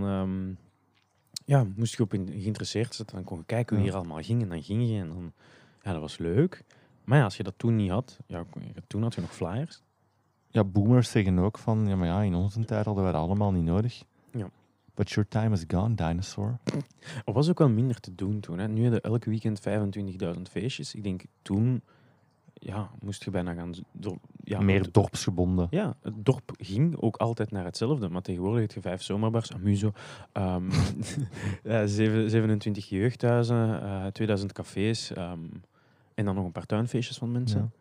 [1.45, 3.17] ja, moest je op in, geïnteresseerd zitten.
[3.17, 4.43] Dan kon je kijken hoe hier allemaal ging.
[4.43, 4.99] En dan ging je.
[4.99, 5.33] En dan,
[5.83, 6.65] ja, dat was leuk.
[7.05, 8.45] Maar ja, als je dat toen niet had, ja,
[8.87, 9.83] toen had je nog flyers.
[10.53, 13.53] Ja, boomers zeggen ook van, ja, maar ja, in onze tijd hadden wij dat allemaal
[13.53, 14.03] niet nodig.
[14.33, 14.51] Ja.
[14.95, 16.59] But your time is gone, dinosaur.
[17.25, 18.59] Er was ook wel minder te doen toen.
[18.59, 18.69] Hè.
[18.69, 19.61] Nu hadden elk weekend
[20.37, 20.95] 25.000 feestjes.
[20.95, 21.83] Ik denk toen
[22.55, 23.73] ja, moest je bijna gaan.
[23.93, 25.67] Door, ja, Meer het- dorpsgebonden.
[25.71, 28.09] Ja, het dorp ging ook altijd naar hetzelfde.
[28.09, 29.93] Maar tegenwoordig heb je vijf zomerbars, Amuso,
[31.63, 35.41] ja, zeven- 27 jeugdhuizen, eh 2000 cafés ehm,
[36.15, 37.73] en dan nog een paar tuinfeestjes van mensen.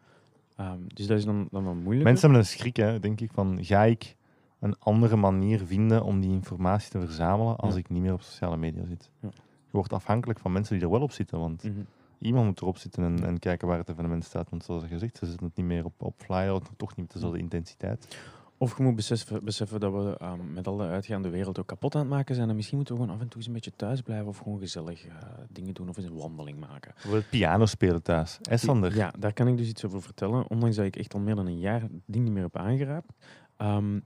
[0.62, 2.04] Ehm, dus dat is dan, dan wel moeilijk.
[2.04, 4.16] Mensen hebben een schrik, hè, denk ik, van ga ik
[4.60, 7.80] een andere manier vinden om die informatie te verzamelen als Ja.
[7.80, 9.10] ik niet meer op sociale media zit.
[9.20, 9.30] Ja.
[9.66, 11.74] Je wordt afhankelijk van mensen die er wel op zitten, want Mhm.
[12.20, 14.50] iemand moet erop zitten en, en kijken waar het evenement staat.
[14.50, 17.40] Want zoals gezegd, ze zitten het niet meer op, op flyer, toch niet met dezelfde
[17.40, 18.18] intensiteit.
[18.62, 22.02] Of je moet beseffen, beseffen dat we ehm, met alle uitgaande wereld ook kapot aan
[22.02, 22.50] het maken zijn.
[22.50, 24.60] En misschien moeten we gewoon af en toe eens een beetje thuis blijven of gewoon
[24.60, 25.14] gezellig eh,
[25.50, 26.92] dingen doen of eens een wandeling maken.
[26.94, 28.38] Bijvoorbeeld piano spelen thuis.
[28.42, 28.96] Hé, Sander?
[28.96, 30.50] Ja, daar kan ik dus iets over vertellen.
[30.50, 33.14] Ondanks dat ik echt al meer dan een jaar het ding niet meer heb aangeraapt.
[33.58, 34.00] Ehm,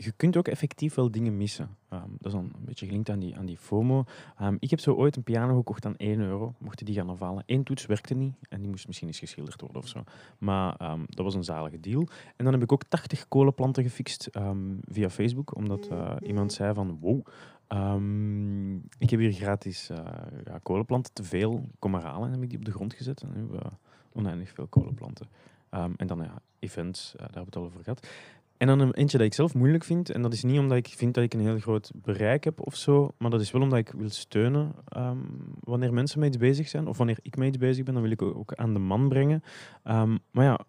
[0.00, 1.76] je kunt ook effectief wel dingen missen.
[1.88, 4.04] Ehm, dat is dan een beetje gelinkt aan die, aan die FOMO.
[4.36, 6.54] Ehm, ik heb zo ooit een piano gekocht aan 1 euro.
[6.58, 7.42] Mocht je die gaan afhalen.
[7.46, 10.04] Eén toets werkte niet en die moest misschien eens geschilderd worden of zo.
[10.38, 12.08] Maar ehm, dat was een zalige deal.
[12.36, 14.28] En dan heb ik ook 80 kolenplanten gefixt
[14.80, 15.56] via Facebook.
[15.56, 17.26] Omdat eh, iemand zei van, wow,
[18.98, 19.98] ik heb hier gratis eh,
[20.44, 21.68] ja, kolenplanten, te veel.
[21.78, 22.26] Kom maar halen.
[22.26, 23.22] En heb ik die op de grond gezet.
[23.22, 23.70] En nu hebben we
[24.12, 25.26] oneindig veel kolenplanten.
[25.70, 28.08] En dan ja, events, eh, daar hebben we het al over gehad.
[28.58, 30.10] En dan een eentje dat ik zelf moeilijk vind.
[30.10, 32.76] En dat is niet omdat ik vind dat ik een heel groot bereik heb of
[32.76, 33.14] zo.
[33.18, 35.18] Maar dat is wel omdat ik wil steunen ehm,
[35.60, 36.86] wanneer mensen met iets bezig zijn.
[36.86, 39.42] Of wanneer ik iets bezig ben, dan wil ik ook ook aan de man brengen.
[39.82, 40.60] Ehm, maar ja,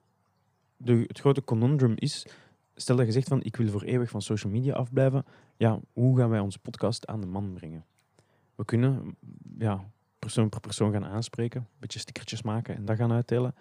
[0.77, 2.27] de, het grote conundrum is...
[2.75, 5.25] Stel dat je zegt van ik wil voor eeuwig van social media afblijven.
[5.57, 7.85] Ja, hoe gaan wij onze podcast aan de man brengen?
[8.59, 9.15] we kunnen
[9.57, 13.55] ja, persoon per persoon gaan aanspreken, een beetje stickertjes maken en dat gaan uitdelen.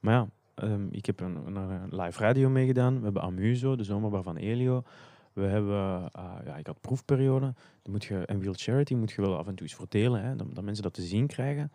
[0.00, 2.98] Maar ja, ehm, ik heb een, een, een live radio meegedaan.
[2.98, 4.82] We hebben Amuso, de zomerbar van Elio.
[5.32, 7.54] We hebben, eh, ja, ik had proefperiode.
[7.82, 10.22] Dan moet je, en Wild Charity moet je wel af en toe eens voor delen,
[10.22, 11.72] hè, dat, mensen dat te zien krijgen.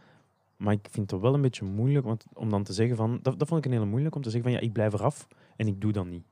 [0.58, 3.20] Maar ik vind het wel een beetje moeilijk want, om dan te zeggen van...
[3.22, 5.28] Dat, dat vond ik een hele moeilijk, om te zeggen van ja, ik blijf eraf
[5.56, 6.24] en ik doe dat niet.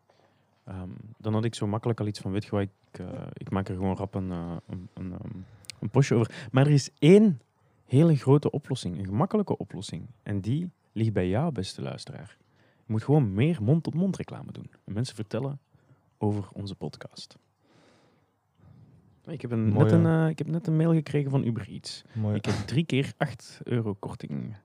[0.63, 3.75] Ehm, dan had ik zo makkelijk al iets van, weet je eh, ik maak er
[3.75, 5.45] gewoon rap een, eh, een, een, um,
[5.79, 6.47] een postje over.
[6.51, 7.41] Maar er is één
[7.85, 10.05] hele grote oplossing, een gemakkelijke oplossing.
[10.23, 12.37] En die ligt bij jou, beste luisteraar.
[12.57, 14.71] Je moet gewoon meer mond-tot-mond reclame doen.
[14.85, 15.59] En mensen vertellen
[16.17, 17.37] over onze podcast.
[19.25, 22.03] Ik heb, een, net een, uh, ik heb net een mail gekregen van Uber Eats.
[22.13, 22.35] Mooi.
[22.35, 24.55] Ik heb drie keer 8 euro korting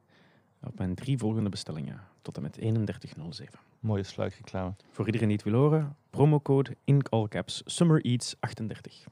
[0.62, 3.58] op mijn drie volgende bestellingen tot en met 3107.
[3.80, 4.74] Mooie sluikreclame.
[4.90, 9.04] Voor iedereen die het wil horen, promocode in all caps Summer Eats 38.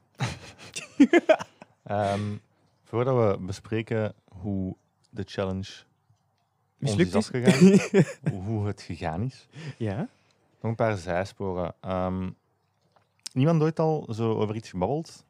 [1.89, 2.41] um,
[2.89, 4.75] voordat we bespreken hoe
[5.09, 5.83] de challenge
[6.81, 7.79] Mislukt is afgegaan,
[8.43, 9.47] hoe het gegaan is.
[9.77, 9.97] Ja?
[10.61, 11.73] Nog een paar zijsporen.
[11.85, 12.35] Um,
[13.33, 15.25] niemand ooit al zo over iets gebabbeld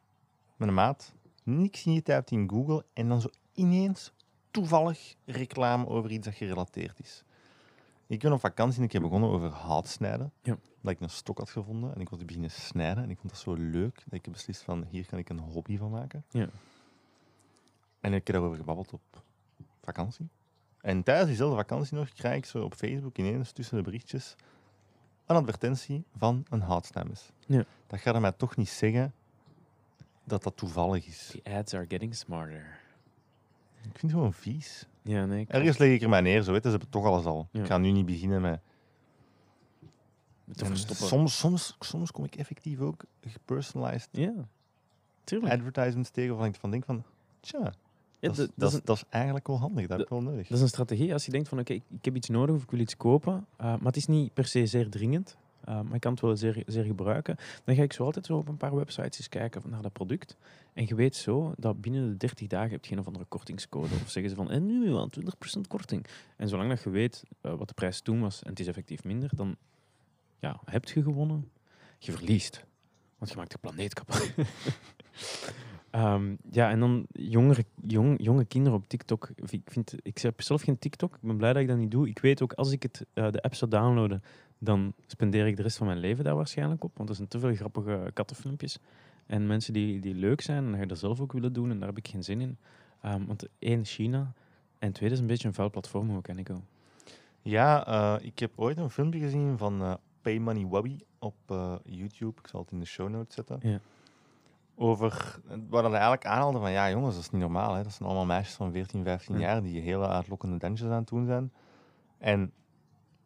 [0.56, 1.12] met een maat.
[1.42, 4.12] Niks ingetypt in Google en dan zo ineens
[4.50, 7.24] toevallig reclame over iets dat gerelateerd is.
[8.06, 10.32] Ik ben op vakantie een keer begonnen over houtsnijden.
[10.42, 10.58] Ja.
[10.80, 13.02] Dat ik een stok had gevonden en ik wilde beginnen snijden.
[13.02, 15.38] En ik vond dat zo leuk dat ik heb beslist van hier kan ik een
[15.38, 16.24] hobby van maken.
[16.30, 16.48] Ja.
[18.00, 19.22] En ik heb daarover gebabbeld op
[19.80, 20.28] vakantie.
[20.82, 24.36] En tijdens diezelfde vakantie nog krijg ik zo op Facebook ineens tussen de berichtjes
[25.26, 27.30] een advertentie van een houtsnijmes.
[27.46, 27.64] Ja.
[27.86, 29.14] Dat gaat er mij toch niet zeggen
[30.24, 31.30] dat dat toevallig is.
[31.42, 32.80] The ads are getting smarter.
[33.76, 34.86] Ik vind het gewoon vies.
[35.02, 35.44] Ja, nee.
[35.48, 37.48] Ergens leg ik er mij neer, zo weten ze hebben toch alles al.
[37.50, 37.60] Ja.
[37.60, 38.60] Ik ga nu niet beginnen met...
[40.52, 41.06] Te En verstoppen.
[41.06, 44.32] soms, soms, soms kom ik effectief ook gepersonalized Ja,
[45.24, 45.52] tuurlijk.
[45.52, 47.04] advertisements tegen waarvan ik van denk van...
[47.40, 47.72] Tja,
[48.22, 49.86] Ja, dat, is- dat, is is, een, dat is eigenlijk wel handig.
[49.86, 50.46] Dat heb ik wel nodig.
[50.48, 51.12] dat is een strategie.
[51.12, 53.46] Als je denkt van oké, ik, ik heb iets nodig of ik wil iets kopen,
[53.56, 56.36] eh, maar het is niet per se zeer dringend, eh, maar ik kan het wel
[56.36, 59.62] zeer, zeer gebruiken, dan ga ik zo altijd zo op een paar websites eens kijken
[59.66, 60.36] naar dat product.
[60.72, 63.94] En je weet zo dat binnen de 30 dagen heb je een of andere kortingscode.
[64.02, 66.06] Of zeggen ze van, en nu wel 20% korting.
[66.36, 69.04] En zolang dat je weet eh, wat de prijs toen was en het is effectief
[69.04, 69.56] minder, dan
[70.38, 71.50] ja, heb je gewonnen.
[71.98, 72.64] Je verliest.
[73.18, 74.30] Want je maakt de planeet kapot.
[75.92, 79.30] Ehm, ja, en dan jongere, jong, jonge kinderen op TikTok.
[79.50, 81.14] Ik, vind, ik heb zelf geen TikTok.
[81.14, 82.08] Ik ben blij dat ik dat niet doe.
[82.08, 84.22] Ik weet ook, als ik het, eh, de app zou downloaden,
[84.58, 86.96] dan spendeer ik de rest van mijn leven daar waarschijnlijk op.
[86.96, 88.78] Want er zijn te veel grappige kattenfilmpjes.
[89.26, 91.70] En mensen die, die leuk zijn en je dat zelf ook willen doen.
[91.70, 92.58] En daar heb ik geen zin in.
[93.00, 94.32] Ehm, want één, China.
[94.78, 96.62] En tweede is een beetje een vuil platform ook, Nico.
[97.42, 101.34] Ja, eh, ik heb ooit een filmpje gezien van eh Pay Money Wubby op
[101.84, 102.40] YouTube.
[102.42, 103.58] Ik zal het in de show notes zetten.
[103.62, 103.80] Ja.
[104.82, 107.74] Over, waar dat eigenlijk aanhaalde van, ja jongens, dat is niet normaal.
[107.74, 107.82] Hè?
[107.82, 109.40] Dat zijn allemaal meisjes van 14, 15 Ja.
[109.40, 111.52] jaar die hele uitlokkende dansjes aan het doen zijn.
[112.18, 112.52] En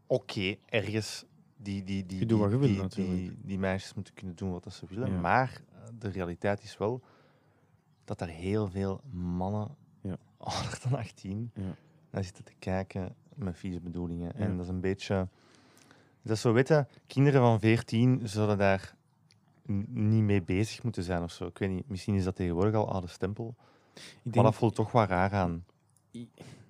[0.07, 1.25] oké, ergens,
[1.57, 3.17] die, die, die, wat die, die, natuurlijk.
[3.17, 5.11] die, die meisjes moeten kunnen doen wat ze willen.
[5.13, 5.21] Ja.
[5.21, 7.03] Maar eh, de realiteit is wel
[8.05, 10.17] dat er heel veel mannen, Ja.
[10.39, 11.63] ouder dan 18, Ja.
[12.11, 14.33] naar zitten te kijken met vieze bedoelingen.
[14.37, 14.45] Ja.
[14.45, 15.29] En dat is een beetje...
[16.23, 18.96] Dat zo weten, kinderen van 14 zullen daar
[19.89, 21.47] niet mee bezig moeten zijn of zo.
[21.47, 23.55] Ik weet niet, misschien is dat tegenwoordig al oude stempel.
[23.95, 25.65] Ik, Maar denk, dat voelt toch wel raar aan.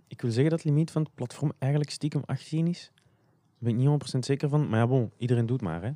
[0.07, 2.91] ik wil zeggen dat het limiet van het platform eigenlijk stiekem 18 is.
[2.95, 4.69] Daar ben ik niet 100% zeker van.
[4.69, 5.83] Maar ja, bon, iedereen doet maar.
[5.83, 5.93] Hè.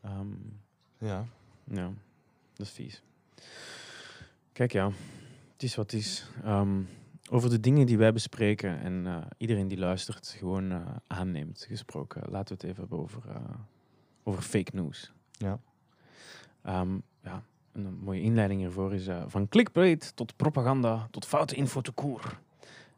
[0.00, 0.26] Ehm,
[0.98, 1.26] Ja.
[1.64, 1.92] Ja,
[2.52, 3.02] dat is vies.
[4.52, 4.90] Kijk, ja,
[5.52, 6.26] het is wat het is.
[6.44, 6.80] Ehm,
[7.30, 12.22] over de dingen die wij bespreken en eh, iedereen die luistert gewoon eh, aanneemt gesproken,
[12.30, 13.54] laten we het even hebben over, eh,
[14.22, 15.12] over fake news.
[15.32, 15.60] Ja.
[16.62, 21.80] Ehm, ja, een mooie inleiding hiervoor is eh, van clickbait tot propaganda tot foute info
[21.80, 22.38] te koer.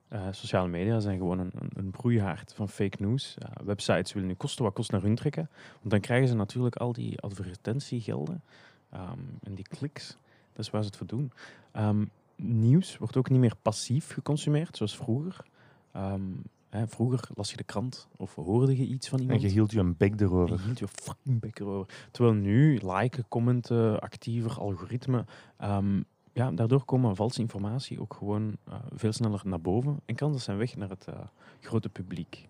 [0.09, 3.37] Eh, sociale media zijn gewoon een, een, broeihaard van fake news.
[3.39, 5.49] Eh, websites willen nu kosten wat kost naar hun trekken.
[5.79, 8.43] Want dan krijgen ze natuurlijk al die advertentiegelden
[8.91, 10.17] ehm, en die kliks.
[10.53, 11.33] Dat is waar ze het voor doen.
[11.73, 12.05] Ehm,
[12.37, 15.45] nieuws wordt ook niet meer passief geconsumeerd, zoals vroeger.
[16.79, 19.43] Hè, vroeger las je de krant of hoorde je iets van En iemand.
[19.43, 20.57] je hield je een bek En erover.
[20.59, 21.95] je hield je fucking bek erover.
[22.11, 25.25] Terwijl nu, liken, commenten, actiever, algoritme.
[25.57, 26.01] ehm,
[26.33, 30.01] ja, daardoor komen valse informatie ook gewoon eh, veel sneller naar boven.
[30.05, 31.15] En kan dat zijn weg naar het eh,
[31.61, 32.49] grote publiek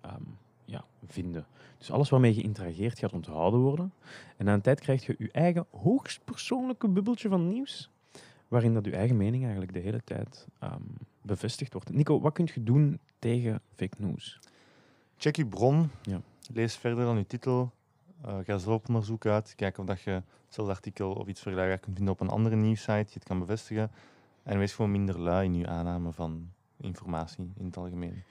[0.00, 0.22] ehm,
[0.64, 1.46] ja, vinden.
[1.78, 3.92] Dus alles waarmee je interageert gaat onthouden worden.
[4.36, 7.90] En na een tijd krijg je je eigen hoogst persoonlijke bubbeltje van nieuws.
[8.48, 10.80] Waarin dat je eigen mening eigenlijk de hele tijd ehm,
[11.24, 11.92] bevestigd wordt.
[11.92, 14.38] Nico, wat kun je doen tegen fake news?
[15.16, 15.90] Check je bron.
[16.02, 16.20] Ja.
[16.52, 17.72] Lees verder dan je titel.
[18.22, 19.54] Eh, ga zelf op onderzoek uit.
[19.56, 22.92] Kijk of dat je hetzelfde artikel of iets vergelijkbaar kunt vinden op een andere nieuwssite.
[22.92, 23.90] Je het kan bevestigen.
[24.42, 28.22] En wees gewoon minder lui in je aanname van informatie in het algemeen.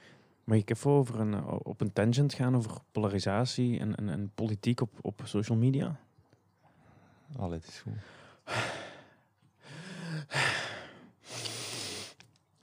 [0.44, 4.30] Mag ik even over een, eh, op een tangent gaan over polarisatie en, en, en
[4.34, 6.00] politiek op, op social media?
[7.36, 7.92] Allee, het is goed.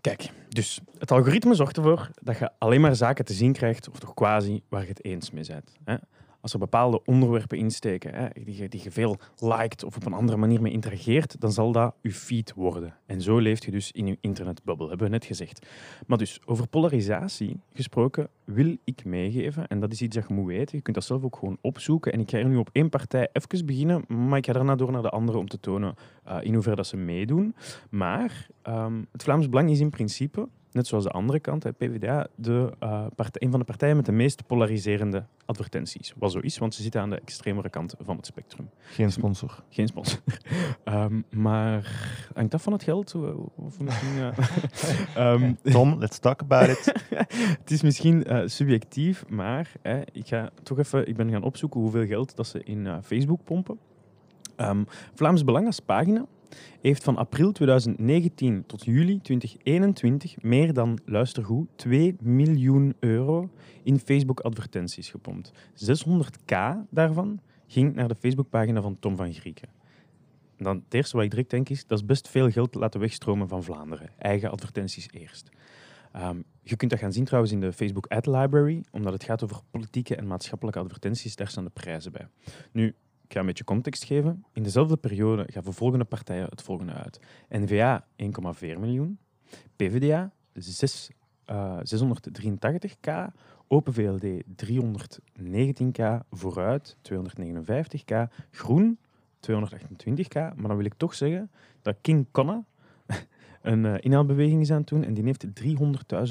[0.02, 4.00] Kijk, dus het algoritme zorgt ervoor dat je alleen maar zaken te zien krijgt, of
[4.00, 5.72] toch quasi, waar je het eens mee bent.
[5.84, 5.96] Hè?
[6.42, 10.38] Als er bepaalde onderwerpen insteken hè, die, je, die veel liked of op een andere
[10.38, 12.96] manier mee interageert, dan zal dat je feed worden.
[13.06, 15.68] En zo leeft je dus in je internetbubbel, hebben we net gezegd.
[16.08, 20.48] Maar dus over polarisatie gesproken wil ik meegeven, en dat is iets dat je moet
[20.48, 22.12] weten, je kunt dat zelf ook gewoon opzoeken.
[22.14, 24.92] En ik ga er nu op één partij even beginnen, maar ik ga daarna door
[24.92, 25.96] naar de andere om te tonen
[26.28, 27.56] uh, in hoeverre dat ze meedoen.
[27.90, 32.28] Maar um, het Vlaams Belang is in principe net zoals de andere kant, hè, PvdA,
[32.36, 36.14] de, uh, partij, een van de partijen met de meest polariserende advertenties.
[36.18, 38.70] Wat zo is, want ze zitten aan de extremere kant van het spectrum.
[38.80, 39.64] Geen sponsor.
[39.70, 40.20] Geen sponsor.
[40.86, 41.92] um, maar
[42.34, 43.16] hangt af van het geld?
[43.56, 46.94] Of misschien, uh, um, Tom, let's talk about it.
[47.62, 51.80] het is misschien uh, subjectief, maar hè, ik ga toch even ik ben gaan opzoeken
[51.80, 53.78] hoeveel geld dat ze in Facebook pompen.
[54.58, 56.26] Um, Vlaams Belang als pagina
[56.82, 63.50] heeft van april 2019 tot juli 2021 meer dan, luister goed, 2 miljoen euro
[63.84, 65.52] in Facebook-advertenties gepompt.
[65.76, 66.56] 600k
[66.90, 69.70] daarvan ging naar de Facebookpagina van Tom van Grieken.
[70.58, 73.48] Dan het eerste wat ik direct denk is, dat is best veel geld laten wegstromen
[73.48, 74.10] van Vlaanderen.
[74.18, 75.50] Eigen advertenties eerst.
[76.16, 79.44] Um, je kunt dat gaan zien trouwens in de Facebook Ad Library, omdat het gaat
[79.44, 81.36] over politieke en maatschappelijke advertenties.
[81.36, 82.28] Daar staan de prijzen bij.
[82.72, 82.96] Nu,
[83.32, 84.46] ik ga een beetje context geven.
[84.54, 87.20] In dezelfde periode gaven volgende partijen het volgende uit.
[87.50, 89.20] N-VA 1,4 miljoen,
[89.76, 91.10] PvdA 6,
[91.50, 93.12] uh, 683k,
[93.68, 98.14] Open VLD 319k, Vooruit 259k,
[98.52, 99.00] Groen
[99.40, 100.34] 228k.
[100.34, 102.64] Maar dan wil ik toch zeggen dat King Conna
[103.62, 105.46] een uh, inhaalbeweging is aan het doen en die heeft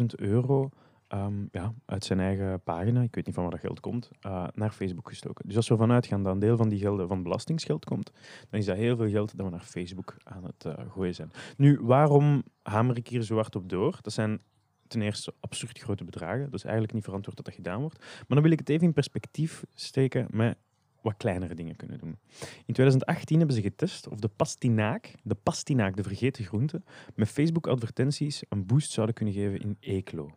[0.00, 0.70] 300.000 euro
[1.14, 4.46] um, ja, uit zijn eigen pagina, ik weet niet van waar dat geld komt, uh,
[4.54, 5.46] naar Facebook gestoken.
[5.46, 8.12] Dus als we vanuit gaan dat een deel van die gelden van belastingsgeld komt,
[8.50, 11.30] dan is dat heel veel geld dat we naar Facebook aan het uh, gooien zijn.
[11.56, 13.98] Nu, waarom hamer ik hier zo hard op door?
[14.02, 14.40] Dat zijn
[14.86, 16.44] ten eerste absurd grote bedragen.
[16.44, 17.98] Dat is eigenlijk niet verantwoord dat dat gedaan wordt.
[17.98, 20.56] Maar dan wil ik het even in perspectief steken met
[21.02, 22.18] wat kleinere dingen kunnen doen.
[22.66, 26.82] In 2018 hebben ze getest of de pastinaak, de pastinaak, de vergeten groente,
[27.14, 30.30] met Facebook-advertenties een boost zouden kunnen geven in Eclo.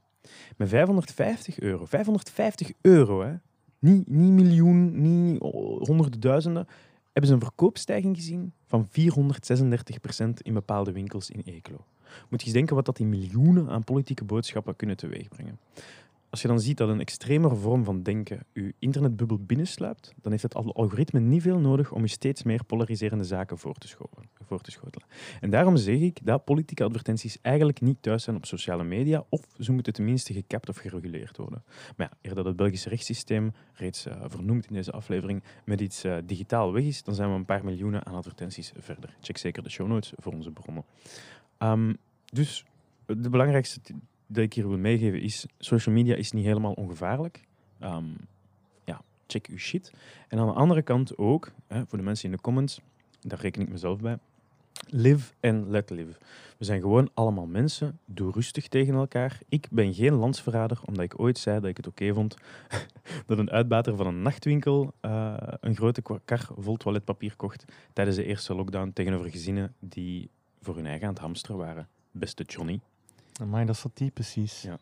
[0.57, 1.86] Met 550 euro.
[1.86, 3.33] 550 euro, hè.
[3.79, 5.41] Niet, niet miljoen, niet
[5.88, 6.67] honderden duizenden.
[7.03, 8.91] Hebben ze een verkoopstijging gezien van 436%
[10.41, 11.86] in bepaalde winkels in Eeklo.
[12.29, 15.59] Moet je eens denken wat dat in miljoenen aan politieke boodschappen kunnen teweegbrengen.
[16.33, 20.43] Als je dan ziet dat een extremere vorm van denken je internetbubbel binnensluipt, dan heeft
[20.43, 23.95] het algoritme niet veel nodig om je steeds meer polariserende zaken voor te,
[24.41, 25.07] voor te schotelen.
[25.39, 29.41] En daarom zeg ik dat politieke advertenties eigenlijk niet thuis zijn op sociale media, of
[29.59, 31.63] ze moeten tenminste gekapt of gereguleerd worden.
[31.97, 36.05] Maar ja, eer dat het Belgische rechtssysteem, reeds uh, vernoemd in deze aflevering, met iets
[36.05, 39.17] uh, digitaal weg is, dan zijn we een paar miljoenen aan advertenties verder.
[39.21, 40.85] Check zeker de show notes voor onze bronnen.
[41.59, 42.65] Um, dus
[43.05, 43.79] de belangrijkste
[44.27, 47.43] dat ik hier wil meegeven is, social media is niet helemaal ongevaarlijk.
[47.81, 48.15] Um,
[48.83, 49.91] ja, check uw shit.
[50.27, 52.79] En aan de andere kant ook, hè, voor de mensen in de comments,
[53.21, 54.17] daar reken ik mezelf bij,
[54.88, 56.19] live and let live.
[56.57, 59.39] We zijn gewoon allemaal mensen, doe rustig tegen elkaar.
[59.49, 62.38] Ik ben geen landsverrader, omdat ik ooit zei dat ik het oké vond
[63.27, 68.25] dat een uitbater van een nachtwinkel uh, een grote kar vol toiletpapier kocht tijdens de
[68.25, 70.29] eerste lockdown tegenover gezinnen die
[70.62, 71.88] voor hun eigen aan het hamsteren waren.
[72.12, 72.79] Beste Johnny,
[73.47, 74.61] maar dat is dat die precies.
[74.61, 74.77] Ja.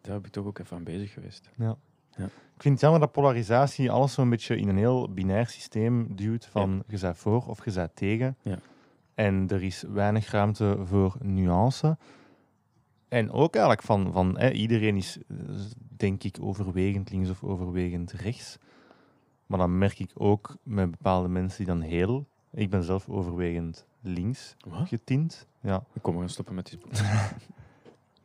[0.00, 1.50] Daar heb ik toch ook even aan bezig geweest.
[1.56, 1.76] Ja.
[2.16, 2.24] ja.
[2.24, 6.46] Ik vind het jammer dat polarisatie alles zo'n beetje in een heel binair systeem duwt
[6.46, 8.36] van je bent voor of je tegen.
[8.42, 8.58] Ja.
[9.14, 11.96] En er is weinig ruimte voor nuance.
[13.08, 15.18] En ook eigenlijk van, van hè, iedereen is,
[15.96, 18.58] denk ik, overwegend links of overwegend rechts.
[19.46, 22.26] Maar dan merk ik ook met bepaalde mensen die dan heel...
[22.50, 25.46] Ik ben zelf overwegend links getint.
[25.60, 25.84] Ja.
[26.00, 26.78] Kom, we gaan stoppen met die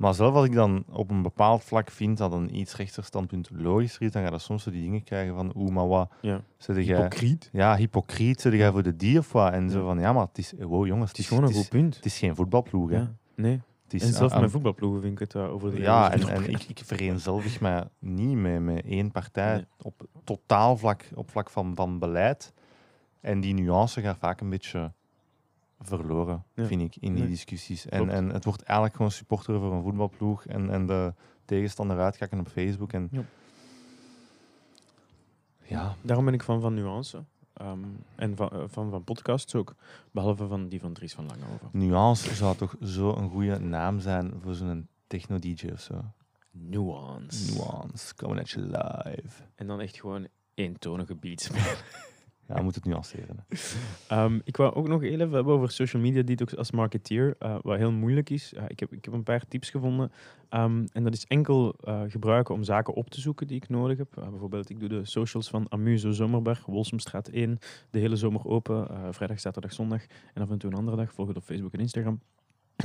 [0.02, 3.50] Maar zelf als ik dan op een bepaald vlak vind dat een iets rechter standpunt
[3.52, 6.12] logischer is, dan ga je soms zo die dingen krijgen van oeh, maar wat...
[6.22, 6.42] Ja.
[6.66, 7.50] Hypocriet?
[7.52, 8.42] Ja, hypocriet.
[8.42, 9.54] Zit jij voor de die of wat?
[9.54, 10.54] En zo van, ja, maar het is...
[10.60, 11.10] Wow, jongens.
[11.10, 11.96] Het is gewoon een goed punt.
[11.96, 12.98] Het is geen voetbalploeg, hè.
[12.98, 13.12] Ja.
[13.36, 13.62] Nee.
[13.84, 16.28] Het is, en zelfs uh, met voetbalploegen vind ik het uh, over de Ja, en,
[16.36, 19.66] en ik, ik vereenzelvig me niet met, met één partij nee.
[19.82, 22.54] op totaalvlak, op vlak van, van beleid.
[23.20, 24.92] En die nuance gaat vaak een beetje
[25.82, 26.65] verloren, ja.
[26.65, 27.32] vind ik, in die nee.
[27.32, 27.86] discussies.
[27.86, 31.13] En, en het wordt eigenlijk gewoon supporter voor een voetbalploeg en, en de
[31.46, 32.94] tegenstander uitkakken op Facebook.
[32.94, 33.24] En, ja.
[35.63, 35.96] ja.
[36.02, 37.24] Daarom ben ik van van nuance.
[37.54, 37.80] ehm,
[38.15, 39.76] en van, eh, van, van podcasts ook.
[40.12, 41.70] Behalve van die van Dries van Langehoven.
[41.72, 46.02] Nuance zou toch zo een goede naam zijn voor zo'n techno-dj of zo.
[46.52, 47.54] Nuance.
[47.54, 49.44] Nuance, coming at you live.
[49.56, 51.78] En dan echt gewoon eentonige beats spelen.
[52.52, 53.46] Ja, we moeten het nuanceren.
[54.08, 57.78] Ehm, ik wou ook nog even hebben over social media detox als marketeer, eh, wat
[57.78, 58.54] heel moeilijk is.
[58.54, 60.12] Eh, ik, heb, ik heb een paar tips gevonden.
[60.50, 63.98] Ehm, en dat is enkel eh, gebruiken om zaken op te zoeken die ik nodig
[63.98, 64.08] heb.
[64.30, 67.58] Bijvoorbeeld, ik doe de socials van Amuse Zomerberg, Wolsumstraat 1,
[67.90, 70.02] de hele zomer open, vrijdag, zaterdag, zondag
[70.34, 71.14] en af en toe een andere dag.
[71.14, 72.20] Volg het op Facebook en Instagram.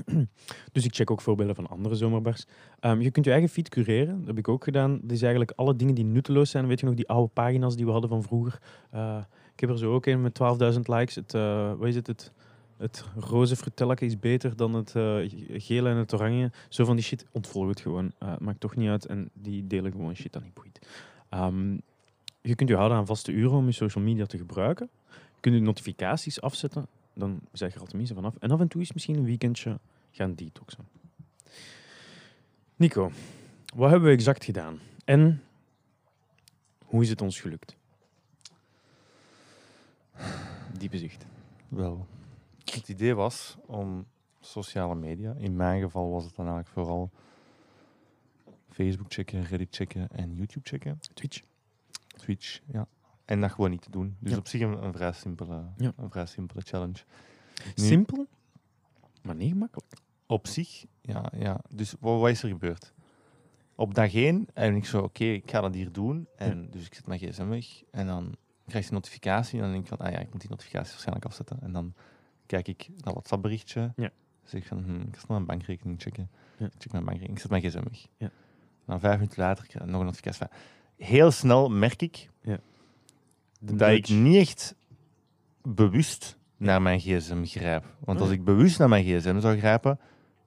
[0.73, 2.47] dus ik check ook voorbeelden van andere zomerbars.
[2.81, 4.99] Ehm, je kunt je eigen feed cureren, dat heb ik ook gedaan.
[5.03, 6.67] Dat is eigenlijk alle dingen die nutteloos zijn.
[6.67, 8.59] Weet je nog, die oude pagina's die we hadden van vroeger.
[8.91, 9.19] Eh,
[9.57, 10.39] ik heb er zo ook een met
[10.75, 11.15] 12.000 likes.
[11.15, 12.07] Het, eh, wat is het?
[12.07, 12.33] Het,
[12.77, 15.17] het roze vertelletje is beter dan het eh,
[15.49, 16.51] gele en het oranje.
[16.69, 18.13] Zo van die shit, ontvolg het gewoon.
[18.19, 20.79] Het maakt toch niet uit en die delen gewoon shit dat niet boeit.
[21.29, 21.77] Ehm,
[22.41, 24.89] je kunt je houden aan vaste uren om je social media te gebruiken.
[25.11, 26.87] Je kunt je notificaties afzetten.
[27.15, 28.35] Dan zeg je er al tenminste vanaf.
[28.39, 29.79] En af en toe is misschien een weekendje
[30.11, 30.89] gaan detoxen.
[32.77, 33.11] Nico,
[33.75, 34.79] wat hebben we exact gedaan?
[35.05, 35.43] En
[36.85, 37.77] hoe is het ons gelukt?
[40.79, 41.27] Diepe zucht.
[41.69, 42.07] Wel,
[42.65, 44.07] het idee was om
[44.41, 47.11] sociale media, in mijn geval was het dan eigenlijk vooral
[48.71, 50.99] Facebook checken, Reddit checken en YouTube checken.
[51.15, 51.43] Twitch.
[52.07, 52.87] Twitch, ja.
[53.25, 54.17] En dat gewoon niet te doen.
[54.19, 54.39] Dus Ja.
[54.39, 55.93] op zich een, een, vrij simpele, Ja.
[55.97, 57.03] een vrij simpele challenge.
[57.77, 58.27] Nu- Simpel,
[59.23, 59.93] maar niet gemakkelijk.
[60.27, 61.33] Op zich, ja.
[61.37, 61.61] ja.
[61.69, 62.93] Dus wat, wat is er gebeurd?
[63.75, 66.27] Op dag één en ik zo, oké, ik ga dat hier doen.
[66.37, 68.35] En dus ik zet mijn gsm weg en dan
[68.67, 70.91] krijg je een notificatie en dan denk ik van, ah ja, ik moet die notificatie
[70.91, 71.59] waarschijnlijk afzetten.
[71.63, 71.95] En dan
[72.47, 73.93] kijk ik naar WhatsApp berichtje.
[73.97, 74.11] Ja.
[74.45, 76.31] Zeg ik van, hm, ik ga snel mijn bankrekening checken.
[76.59, 76.67] Ja.
[76.67, 78.07] Ik check mijn bankrekening, ik zet mijn gsm weg.
[78.17, 78.31] Ja.
[78.87, 80.47] Dan vijf minuten later krijg ik nog een notificatie.
[80.97, 82.31] Heel snel merk ik
[83.61, 84.75] De dat ik niet echt
[85.63, 87.85] bewust naar mijn gsm grijp.
[87.99, 88.35] Want als Ah.
[88.35, 89.99] ik bewust naar mijn gsm zou grijpen,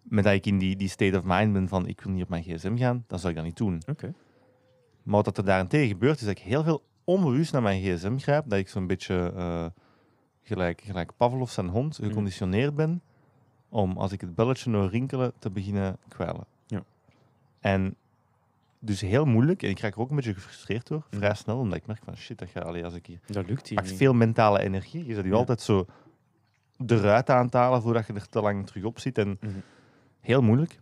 [0.01, 2.29] met dat ik in die, die state of mind ben van ik wil niet op
[2.29, 3.81] mijn gsm gaan, dan zou ik dat niet doen.
[5.03, 8.43] Maar wat er daarentegen gebeurt, is dat ik heel veel onbewust naar mijn gsm grijp,
[8.49, 9.65] dat ik zo'n beetje eh,
[10.43, 12.07] gelijk, gelijk Pavlov zijn hond Mhm.
[12.07, 13.01] geconditioneerd ben
[13.69, 16.45] om als ik het belletje hoor rinkelen te beginnen kwijlen.
[16.67, 16.83] Ja.
[17.59, 17.95] En
[18.79, 21.17] dus heel moeilijk, en ik raak er ook een beetje gefrustreerd door, Mhm.
[21.17, 23.67] vrij snel, omdat ik merk van shit, dat gaat, allee, als ik hier Dat lukt
[23.67, 25.05] hier pakt veel mentale energie.
[25.05, 25.35] Je zet je Ja.
[25.35, 25.85] altijd zo
[26.85, 29.17] eruit aan het halen voordat je er te lang terug op zit.
[29.17, 29.51] En Mhm.
[30.19, 30.79] heel moeilijk.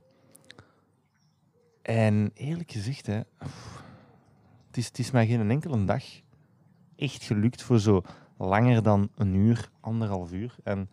[1.81, 3.83] En eerlijk gezegd, hè, pff,
[4.67, 6.03] het, is, het is mij geen enkele dag
[6.95, 8.01] echt gelukt voor zo
[8.37, 10.55] langer dan een uur, anderhalf uur.
[10.63, 10.89] En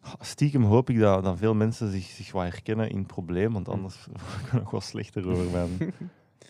[0.00, 3.52] ah, stiekem hoop ik dat, dat veel mensen zich, zich wat herkennen in het probleem,
[3.52, 5.94] want anders word ik nog wel slechter over mijn,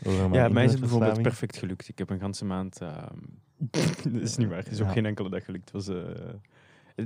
[0.07, 1.89] over mijn Ja, mij is het bijvoorbeeld perfect gelukt.
[1.89, 2.81] Ik heb een ganse maand...
[2.81, 3.17] ehm,
[4.13, 4.59] dat is niet waar.
[4.59, 4.93] Het is ook Ja.
[4.93, 5.73] geen enkele dag gelukt.
[5.73, 6.35] Het was eh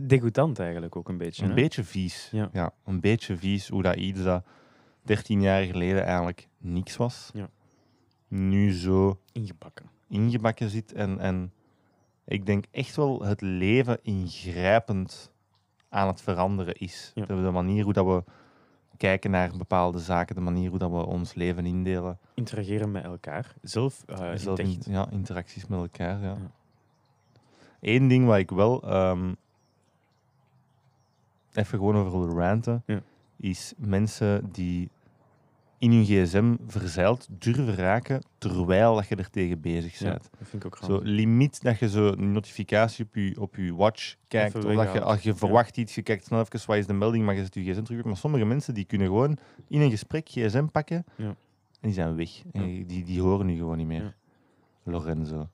[0.00, 1.42] degoutant eigenlijk ook een beetje.
[1.42, 1.54] Een hè?
[1.54, 2.28] beetje vies.
[2.32, 2.48] Ja.
[2.52, 2.72] Ja.
[2.84, 4.44] een beetje vies hoe dat iets dat
[5.02, 7.48] 13 jaar geleden eigenlijk niks was, Ja.
[8.32, 9.86] Nu zo Ingebakken.
[10.08, 10.92] ingebakken zit.
[10.92, 11.52] En, en
[12.24, 15.32] ik denk echt wel het leven ingrijpend
[15.88, 17.12] aan het veranderen is.
[17.14, 17.24] Ja.
[17.26, 18.24] De, manier hoe dat we
[18.96, 22.18] kijken naar bepaalde zaken, de manier hoe dat we ons leven indelen.
[22.34, 23.54] Interageren met elkaar.
[23.62, 26.20] Zelf uh, Zelf in- ja, interacties met elkaar.
[26.22, 26.26] Ja.
[26.28, 26.50] Ja.
[27.80, 29.32] Eén ding wat ik wel ehm,
[31.52, 33.00] even gewoon over wil ranten, Ja.
[33.36, 34.90] is mensen die
[35.82, 40.28] in hun gsm verzeild durven raken terwijl dat je er tegen bezig Ja, bent.
[40.38, 41.08] dat vind ik ook Zo grappig.
[41.08, 44.54] limiet dat je zo een notificatie op je, op je watch kijkt.
[44.54, 47.24] Of dat je, als je verwacht iets, je kijkt snel even wat is de melding,
[47.24, 48.04] maar je zet je gsm terug.
[48.04, 51.24] Maar sommige mensen die kunnen gewoon in een gesprek gsm pakken Ja.
[51.26, 51.36] en
[51.80, 52.42] die zijn weg.
[52.52, 52.84] En Ja.
[52.86, 54.02] die, die horen nu gewoon niet meer.
[54.02, 54.14] Ja.
[54.82, 55.48] Lorenzo.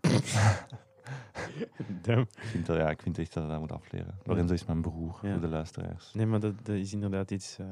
[2.02, 2.20] Damn.
[2.20, 4.18] Ik vind, dat, ja, ik vind echt dat je dat moet afleren.
[4.24, 5.30] Lorenzo is mijn broer, Ja.
[5.32, 6.12] voor de luisteraars.
[6.14, 7.66] Nee, maar dat, dat is inderdaad iets, eh,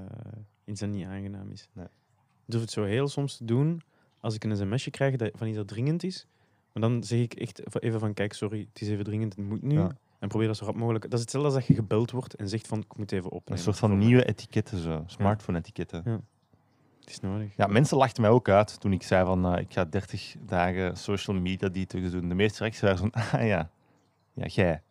[0.65, 1.69] iets dat niet aangenaam is.
[1.73, 1.85] Nee.
[1.85, 3.81] Ik durf het zo heel soms te doen
[4.21, 6.27] als ik een sms'je krijg dat, van iets dat dringend is.
[6.73, 9.63] Maar dan zeg ik echt even van, kijk, sorry, het is even dringend, het moet
[9.63, 9.75] nu.
[9.79, 9.97] Ja.
[10.19, 11.05] En probeer dat zo rap mogelijk.
[11.05, 13.31] Dat is hetzelfde als dat je gebeld wordt en zegt van, ik moet even Een
[13.33, 13.63] opnemen.
[13.65, 15.03] soort van nieuwe etiketten, zo.
[15.07, 16.03] smartphone-etiketten.
[16.05, 16.21] Ja.
[17.01, 17.57] Het is nodig.
[17.57, 20.97] Ja, mensen lachten mij ook uit toen ik zei van eh, ik ga 30 dagen
[20.97, 22.29] social media detox doen.
[22.29, 23.71] De meeste reacties waren van, ah ja,
[24.33, 24.83] ja, jij.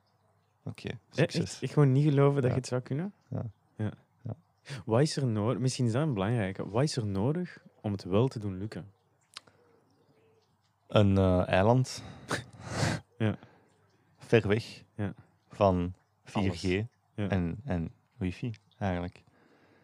[0.64, 1.42] Oké, Eh, succes.
[1.44, 2.50] Echt, echt gewoon niet geloven dat Ja.
[2.50, 3.14] je het zou kunnen?
[3.30, 3.46] Ja.
[3.78, 3.92] ja.
[4.86, 5.60] Wat is er nodig?
[5.60, 6.70] Misschien is dat een belangrijke.
[6.70, 8.92] Wat is er nodig om het wel te doen lukken?
[10.88, 12.04] Een eh, eiland.
[13.18, 13.38] Ja.
[14.18, 15.14] Ver weg Ja.
[15.50, 15.94] van
[16.26, 16.62] 4G Alles.
[16.62, 16.86] Ja.
[17.30, 19.24] en, en wifi, eigenlijk.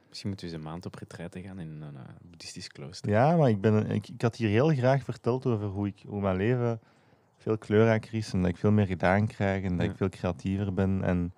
[0.07, 3.09] Misschien moeten we eens een maand op retraite gaan in een eh, boeddhistisch klooster.
[3.09, 6.21] Ja, maar ik, ben, ik, ik had hier heel graag verteld over hoe, ik, hoe
[6.21, 6.79] mijn leven
[7.37, 9.91] veel kleurrijker is en dat ik veel meer gedaan krijg en dat Ja.
[9.91, 11.03] ik veel creatiever ben.
[11.03, 11.33] En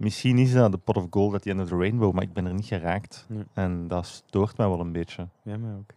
[0.00, 2.32] misschien is dat de pot of gold at the end of the rainbow, maar ik
[2.32, 3.26] ben er niet geraakt.
[3.28, 3.44] Nee.
[3.52, 5.28] En dat stoort mij wel een beetje.
[5.42, 5.90] Ja, mij ook.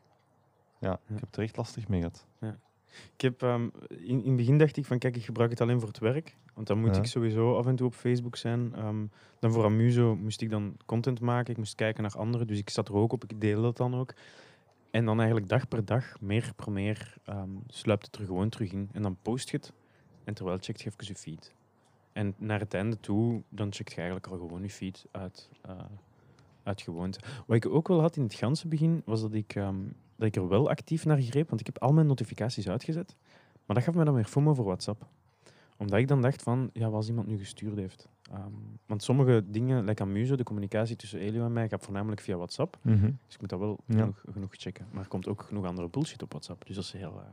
[0.80, 0.94] Ja, Ja.
[0.94, 2.26] ik heb het er echt lastig mee gehad.
[3.14, 5.80] Ik heb, ehm, in, in het begin dacht ik van kijk, ik gebruik het alleen
[5.80, 6.38] voor het werk.
[6.54, 7.02] Want dan moet Ja.
[7.02, 8.76] ik sowieso af en toe op Facebook zijn.
[8.76, 9.06] Ehm,
[9.40, 11.52] dan voor Amuso moest ik dan content maken.
[11.52, 12.48] Ik moest kijken naar anderen.
[12.48, 13.24] Dus ik zat er ook op.
[13.24, 14.14] Ik deelde dat dan ook.
[14.92, 18.72] En dan eigenlijk dag per dag, meer per meer, ehm, sluipt het er gewoon terug
[18.72, 18.90] in.
[18.92, 19.74] En dan post je het.
[20.24, 21.54] En terwijl checkt je even je feed.
[22.14, 25.72] En naar het einde toe, dan checkt je eigenlijk al gewoon je feed uit, eh,
[26.64, 27.20] uit gewoonte.
[27.46, 29.78] Wat ik ook wel had in het ganse begin, was dat ik, ehm,
[30.16, 31.50] dat ik er wel actief naar greep.
[31.50, 33.16] Want ik heb al mijn notificaties uitgezet.
[33.66, 35.06] Maar dat gaf me dan weer FOMO voor WhatsApp.
[35.78, 38.08] Omdat ik dan dacht van, ja, wat als iemand nu gestuurd heeft.
[38.32, 38.40] Ehm,
[38.86, 42.78] want sommige dingen, like Amuso, de communicatie tussen Elio en mij, gaat voornamelijk via WhatsApp.
[43.26, 43.96] Dus ik moet dat wel Ja.
[44.00, 44.86] genoeg, genoeg checken.
[44.92, 46.66] Maar er komt ook genoeg andere bullshit op WhatsApp.
[46.68, 47.22] Dus dat is heel...
[47.26, 47.32] eh,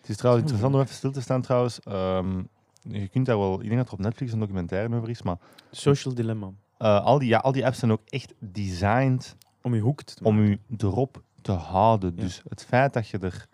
[0.00, 1.80] Het is trouwens interessant om even stil te staan trouwens.
[1.80, 2.42] Ehm,
[2.88, 5.36] je kunt daar wel, ik denk dat er op Netflix een documentaire over is, maar
[5.70, 6.50] social dilemma.
[6.78, 10.38] eh, al, die, ja, al die apps zijn ook echt designed Om je hoekt om
[10.38, 12.12] u erop te houden.
[12.16, 12.22] Ja.
[12.22, 13.48] Dus het feit dat je er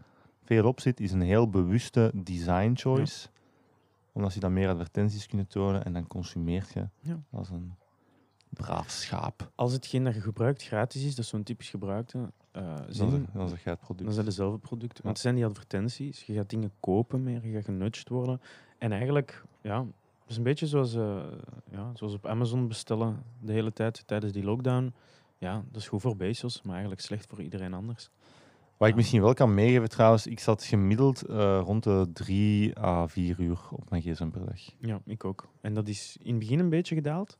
[0.44, 3.28] veel op zit, is een heel bewuste design choice.
[4.12, 7.18] Omdat je dan meer advertenties kunnen tonen en dan consumeert je Ja.
[7.30, 7.74] als een
[8.48, 9.50] braaf schaap.
[9.54, 13.10] Als hetgeen dat je gebruikt gratis is, dat is zo'n typisch gebruikte uh, Dan zin,
[13.10, 14.04] zeg- dan zeg jij het product.
[14.04, 15.02] dan zijn dezelfde producten.
[15.04, 16.22] Want het zijn die advertenties.
[16.26, 18.40] Je gaat dingen kopen meer, je gaat genudged worden.
[18.80, 19.78] En eigenlijk, ja,
[20.20, 21.22] het is een beetje zoals, eh,
[21.70, 24.92] ja, zoals op Amazon bestellen de hele tijd tijdens die lockdown.
[25.38, 28.10] Ja, dat is goed voor Bezos, maar eigenlijk slecht voor iedereen anders.
[28.76, 33.06] Wat ik misschien wel kan meegeven trouwens, ik zat gemiddeld eh, rond de 3 à
[33.06, 34.60] 4 uur op mijn gsm per dag.
[34.78, 35.48] Ja, ik ook.
[35.60, 37.38] En dat is in het begin een beetje gedaald.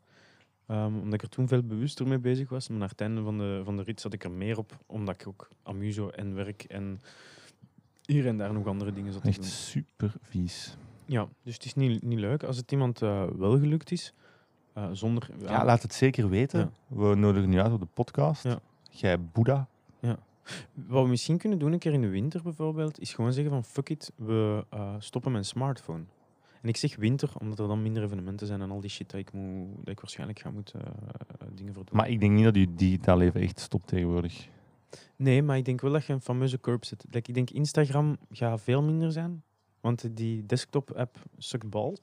[0.66, 2.68] ehm, omdat ik er toen veel bewuster mee bezig was.
[2.68, 4.78] Maar naar het einde van de, van de rit zat ik er meer op.
[4.86, 7.01] Omdat ik ook amuso en werk en
[8.05, 9.47] hier en daar nog andere dingen zat te Echt doen.
[9.47, 10.76] super vies.
[11.11, 12.42] Ja, dus het is niet, niet leuk.
[12.42, 14.14] Als het iemand eh, wel gelukt is,
[14.72, 15.30] eh, zonder...
[15.38, 16.61] Ja, laat het zeker weten.
[16.61, 16.96] Ja.
[16.96, 18.42] We nodigen nu uit op de podcast.
[18.42, 18.61] Ja.
[18.90, 19.68] Jij Boeddha.
[20.72, 23.64] Wat we misschien kunnen doen, een keer in de winter bijvoorbeeld, is gewoon zeggen van
[23.64, 26.04] fuck it, we eh, stoppen mijn smartphone.
[26.62, 29.20] En ik zeg winter, omdat er dan minder evenementen zijn en al die shit dat
[29.20, 30.80] ik, moet, dat ik waarschijnlijk ga moeten
[31.54, 31.96] dingen voor doen.
[31.96, 34.48] Maar ik denk niet dat je digitaal leven echt stopt tegenwoordig.
[35.16, 37.04] Nee, maar ik denk wel dat je een fameuze curb zit.
[37.11, 39.42] Like, ik denk Instagram gaat veel minder zijn,
[39.81, 41.97] want die desktop-app sukt bal.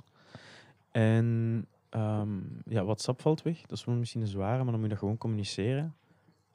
[0.92, 2.30] En ehm,
[2.66, 3.62] ja, WhatsApp valt weg.
[3.62, 5.96] Dat is wel misschien een zware, maar dan moet je dat gewoon communiceren.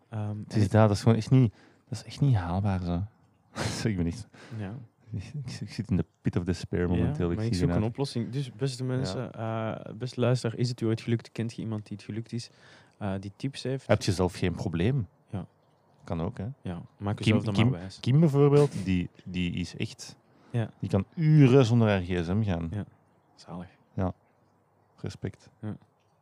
[0.09, 1.53] Ehm, Het is dat, dat is gewoon echt niet,
[1.89, 3.03] dat is echt niet haalbaar zo.
[3.83, 4.29] zeg me niet.
[4.59, 4.75] ja.
[5.15, 7.27] Ik, ik zit in de pit of despair momenteel.
[7.27, 8.31] Ja, ik maar ik zie zoek een oplossing.
[8.31, 9.31] Dus beste mensen,
[9.99, 11.33] beste luisteraar, is het u ooit gelukt?
[11.33, 12.51] Kent je iemand die het gelukt is,
[12.99, 13.87] eh, die tips heeft?
[13.87, 15.07] Heb je zelf geen probleem?
[15.31, 15.47] Ja.
[16.05, 16.47] Kan ook, hè.
[16.63, 18.01] Ja, maak Kim- jezelf dan Kim- maar wijs.
[18.01, 20.17] Kim bijvoorbeeld, die, die is echt...
[20.53, 20.71] Ja.
[20.79, 22.69] Die kan uren zonder haar gsm gaan.
[22.73, 22.85] Ja.
[23.35, 23.69] Zalig.
[24.97, 25.49] Respect.
[25.61, 25.77] Dat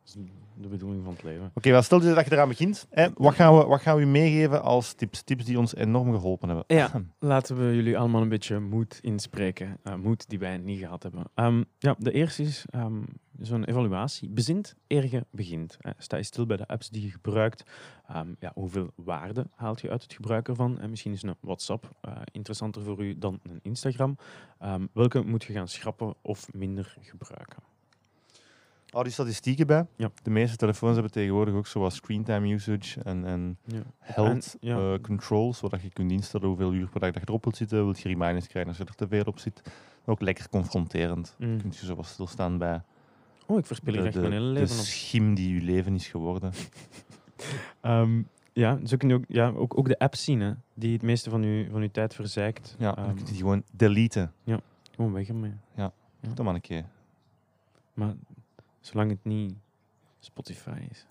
[0.05, 0.17] is
[0.61, 1.51] de bedoeling van het leven.
[1.55, 2.87] Oké, wel stel je dat je eraan begint.
[2.91, 5.23] Hè, wat, gaan we, wat gaan we u meegeven als tips?
[5.23, 6.65] Tips die ons enorm geholpen hebben.
[6.77, 6.91] Ja.
[7.19, 9.79] Laten we jullie allemaal een beetje moed inspreken.
[9.83, 11.25] Eh, moed die wij niet gehad hebben.
[11.35, 13.03] Ehm, ja, de eerste is ehm,
[13.39, 14.29] zo'n evaluatie.
[14.29, 15.77] Bezint eer je begint.
[15.81, 17.63] Eh, sta je stil bij de apps die je gebruikt.
[18.09, 20.81] Ehm, ja, hoeveel waarde haalt je uit het gebruik ervan?
[20.81, 24.17] En misschien is een WhatsApp eh, interessanter voor u dan een Instagram.
[24.59, 27.63] Ehm, welke moet je gaan schrappen of minder gebruiken?
[28.91, 29.87] Hou die statistieken bij.
[29.97, 30.11] Ja.
[30.23, 33.83] De meeste telefoons hebben tegenwoordig ook zoals screentime usage en, en Ja.
[33.99, 34.93] health En- ja.
[34.93, 37.85] eh, control, zodat je kunt instellen hoeveel uur per dag dat je erop wilt zitten.
[37.85, 39.63] Wilt je reminders krijgen als je er te veel op zit.
[40.05, 41.35] Ook lekker confronterend.
[41.39, 41.59] Mm.
[41.61, 42.83] Kun je zo wat stilstaan bij
[43.47, 44.85] Oh, ik verspil de, echt de, mijn hele de leven op.
[44.85, 46.53] schim die je leven is geworden.
[47.81, 48.23] Ehm,
[48.53, 51.31] ja, zo kun je ook, ja, ook, ook de apps zien, hè, die het meeste
[51.31, 52.77] van je, van uw tijd verzeikt.
[52.79, 54.33] Ja, Ehm, dan kun je die gewoon deleten.
[54.95, 55.53] gewoon weg ermee.
[56.35, 56.85] Doe maar een keer.
[57.95, 58.15] Maar
[58.81, 59.55] zolang het niet
[60.19, 61.07] Spotify is.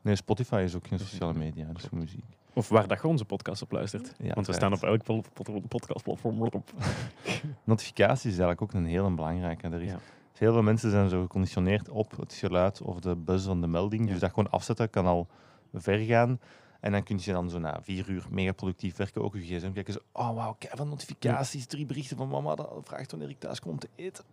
[0.00, 2.24] Nee, Spotify is ook geen sociale media, dat is muziek.
[2.52, 4.14] Of waar dat je onze podcast op luistert.
[4.18, 6.70] Ja, Want we staan op elk pod- pod- podcastplatform op.
[7.64, 9.68] Notificaties is eigenlijk ook een heel belangrijke.
[9.68, 9.98] Er is, Ja.
[10.34, 14.04] Heel veel mensen zijn zo geconditioneerd op het geluid of de buzz van de melding.
[14.06, 14.10] Ja.
[14.10, 15.26] Dus dat gewoon afzetten kan al
[15.74, 16.40] ver gaan.
[16.84, 19.72] En dan kun je dan zo na vier uur mega productief werken, ook je gsm
[19.72, 19.92] kijken.
[19.92, 23.60] Zo, oh wauw, kijk van notificaties, drie berichten van mama dat vraagt wanneer ik thuis
[23.60, 24.24] kom om te eten.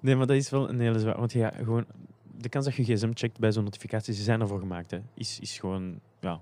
[0.00, 1.18] Nee, maar dat is wel een hele zwaar.
[1.18, 1.84] Want ja, gewoon,
[2.36, 5.40] de kans dat je gsm checkt bij zo'n notificatie, ze zijn ervoor gemaakt, hè, is,
[5.40, 6.40] is gewoon ja,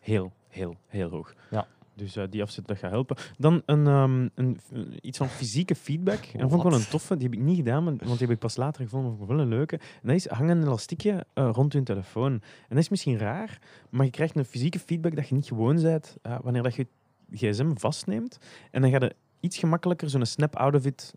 [0.00, 1.34] heel, heel, heel hoog.
[1.50, 1.66] Ja.
[1.96, 3.16] Dus eh, die afzet, dat gaat helpen.
[3.38, 6.18] Dan een, ehm, een, een- iets van fysieke feedback.
[6.32, 7.16] En dat vond ik wel een toffe.
[7.16, 9.10] Die heb ik niet gedaan, want die heb ik pas later gevonden.
[9.16, 9.76] Vond ik wel een leuke.
[9.76, 12.32] En dat is hangen een elastiekje eh, rond je telefoon.
[12.32, 13.58] En dat is misschien raar,
[13.90, 16.86] maar je krijgt een fysieke feedback dat je niet gewoon bent eh, wanneer dat je
[17.28, 18.38] je gsm vastneemt.
[18.70, 21.14] En dan ga je iets gemakkelijker zo'n snap out of it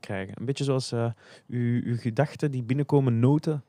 [0.00, 0.34] krijgen.
[0.38, 1.10] Een beetje zoals eh,
[1.48, 3.62] uw, uw gedachten die binnenkomen noten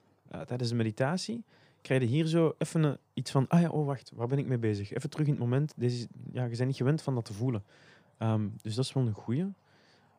[0.45, 1.43] tijdens de meditatie.
[1.85, 4.45] Krijg je hier zo even een- iets van, ah ja, oh wacht, waar ben ik
[4.47, 4.93] mee bezig?
[4.93, 5.73] Even terug in het moment.
[5.75, 7.63] Deze, ja, je bent niet gewend van dat te voelen.
[8.17, 9.53] Ehm, dus dat is wel een goeie.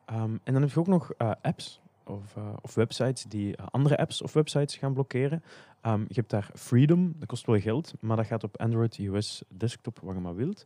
[0.05, 3.65] Ehm, en dan heb je ook nog eh, apps of, eh, of websites die eh,
[3.69, 5.43] andere apps of websites gaan blokkeren.
[5.81, 9.43] Ehm, je hebt daar Freedom, dat kost wel geld, maar dat gaat op Android, iOS,
[9.47, 10.63] desktop, wat je maar wilt.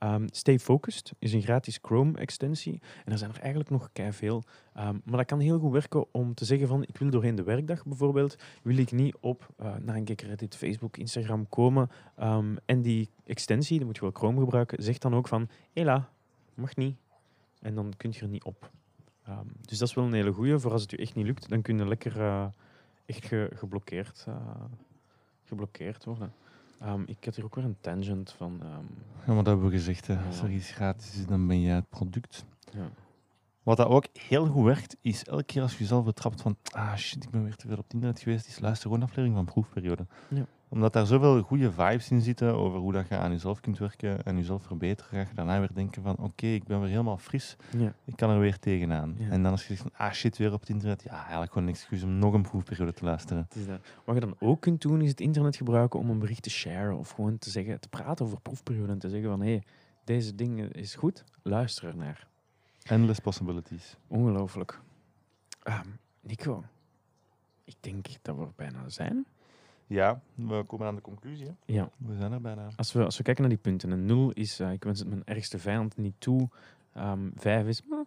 [0.00, 2.80] Ehm, Stay Focused is een gratis Chrome-extensie.
[3.04, 4.42] En er zijn er eigenlijk nog veel.
[4.74, 7.42] Ehm maar dat kan heel goed werken om te zeggen van, ik wil doorheen de
[7.42, 11.90] werkdag bijvoorbeeld, wil ik niet op eh naar een keer Facebook, Instagram komen.
[12.16, 16.08] Ehm, en die extensie, dan moet je wel Chrome gebruiken, zegt dan ook van, hela,
[16.54, 16.96] mag niet.
[17.60, 18.70] En dan kun je er niet op.
[19.60, 20.58] Dus dat is wel een hele goeie.
[20.58, 22.46] Voor als het je echt niet lukt, dan kun je lekker eh,
[23.06, 24.34] echt ge- geblokkeerd, eh,
[25.44, 26.32] geblokkeerd worden.
[26.80, 28.58] Ehm, ik had hier ook weer een tangent van...
[28.62, 28.84] ehm,
[29.26, 30.06] Ja, maar dat hebben we gezegd.
[30.06, 30.16] Hè.
[30.26, 32.44] Als er iets gratis is, dan ben jij het product.
[32.72, 32.90] ja.
[33.62, 36.94] Wat dat ook heel goed werkt, is elke keer als je jezelf betrapt van ah
[36.96, 39.36] shit, ik ben weer te veel op het internet geweest, is luister gewoon een aflevering
[39.36, 40.06] van proefperiode.
[40.28, 40.44] Ja.
[40.72, 44.22] Omdat daar zoveel goede vibes in zitten over hoe dat je aan jezelf kunt werken
[44.24, 47.56] en jezelf verbeteren, ga je daarna weer denken van oké, ik ben weer helemaal fris,
[47.76, 47.92] Ja.
[48.04, 49.14] ik kan er weer tegenaan.
[49.18, 49.28] Ja.
[49.30, 51.74] En dan als je zegt ah shit, weer op het internet, ja, eigenlijk gewoon een
[51.74, 53.42] excuus om nog een proefperiode te luisteren.
[53.42, 53.80] Het is dat.
[54.04, 56.96] Wat je dan ook kunt doen, is het internet gebruiken om een bericht te sharen
[56.98, 59.62] of gewoon te zeggen, te praten over proefperiode en te zeggen van hé, hey,
[60.04, 62.26] deze ding is goed, luister er naar.
[62.82, 63.96] Endless possibilities.
[64.06, 64.80] Ongelooflijk.
[65.62, 65.86] Ehm,
[66.20, 66.64] Nico,
[67.64, 69.26] ik denk dat we er bijna zijn.
[69.90, 71.46] Ja, we komen aan de conclusie.
[71.46, 71.52] hè.
[71.64, 72.68] Ja, We zijn er bijna.
[72.76, 75.08] als we, als we kijken naar die punten, een 0 is, eh, ik wens het
[75.08, 76.48] mijn ergste vijand niet toe.
[76.94, 77.98] Ehm 5 is, "Meh."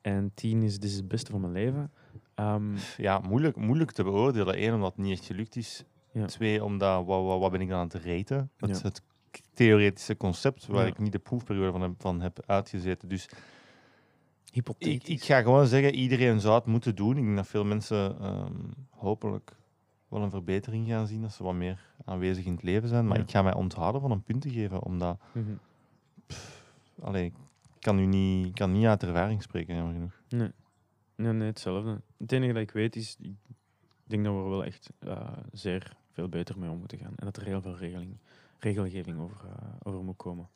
[0.00, 1.90] en 10 is, dit is het beste van mijn leven.
[2.34, 4.62] Ehm, Ja, moeilijk, moeilijk te beoordelen.
[4.62, 5.84] Eén, omdat het niet echt gelukt is.
[6.12, 6.26] Ja.
[6.26, 8.50] Twee, omdat wat, wat, wat ben ik dan aan het reten?
[8.56, 9.02] Dat is het
[9.54, 10.90] theoretische concept waar Ja.
[10.90, 13.08] ik niet de proefperiode van heb, van heb uitgezeten.
[13.08, 13.34] Dus ik,
[14.52, 15.08] hypothetisch.
[15.14, 17.16] ik ga gewoon zeggen, iedereen zou het moeten doen.
[17.16, 18.52] Ik denk dat veel mensen ehm,
[18.90, 19.56] hopelijk
[20.08, 23.06] wel een verbetering gaan zien als ze wat meer aanwezig in het leven zijn.
[23.06, 23.22] Maar Ja.
[23.22, 25.18] ik ga mij onthouden van een punt te geven, omdat
[27.02, 27.34] allee, ik
[27.78, 30.20] kan u niet, kan niet uit ervaring spreken, jammer genoeg.
[30.28, 30.50] Nee.
[31.14, 32.00] nee, nee, hetzelfde.
[32.16, 33.34] Het enige dat ik weet is, ik
[34.04, 37.12] denk dat we er wel echt eh, zeer veel beter mee om moeten gaan.
[37.16, 38.16] En dat er heel veel regeling,
[38.58, 40.48] regelgeving over, eh, over moet komen.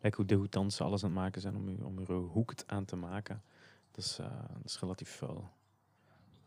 [0.00, 2.84] Lijkt hoe degoutant ze alles aan het maken zijn om, u, om er hoekt aan
[2.84, 3.42] te maken.
[3.90, 5.48] Dat is, eh, dat is relatief vuil.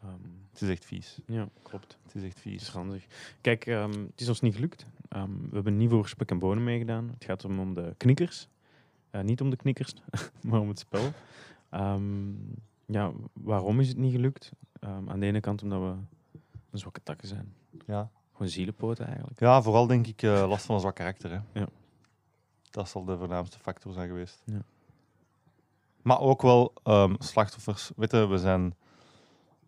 [0.04, 0.12] Ehm,
[0.52, 1.20] Het is echt vies.
[1.26, 1.98] ja, klopt.
[2.04, 2.72] Het is echt vies.
[2.72, 3.06] ranzig.
[3.42, 4.86] Kijk, ehm, het is ons niet gelukt.
[5.10, 7.10] Ehm, we hebben niet voor spek en bonen meegedaan.
[7.14, 8.48] Het gaat om, de knikkers.
[9.10, 9.94] Eh, niet om de knikkers,
[10.48, 11.12] maar om het spel.
[12.86, 14.52] Ja, waarom is het niet gelukt?
[14.80, 15.96] Aan de ene kant omdat we
[16.72, 17.54] een zwakke takken zijn.
[17.86, 18.10] Ja.
[18.32, 19.40] Gewoon zielenpoten eigenlijk.
[19.40, 21.32] Ja, vooral denk ik eh, last van een zwak karakter.
[21.32, 21.60] Hè.
[21.60, 21.68] Ja.
[22.70, 24.42] Dat zal de voornaamste factor zijn geweest.
[24.46, 24.62] Ja.
[26.02, 26.74] Maar ook wel
[27.20, 27.92] slachtoffers.
[27.96, 28.76] Weet je, we zijn,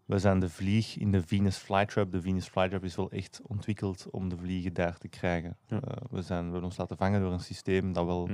[0.05, 2.11] we zijn de vlieg in de Venus Flytrap.
[2.11, 5.57] De Venus Flytrap is wel echt ontwikkeld om de vliegen daar te krijgen.
[5.67, 5.81] Ja.
[5.81, 8.29] Eh, we, zijn, we hebben ons laten vangen door een systeem dat wel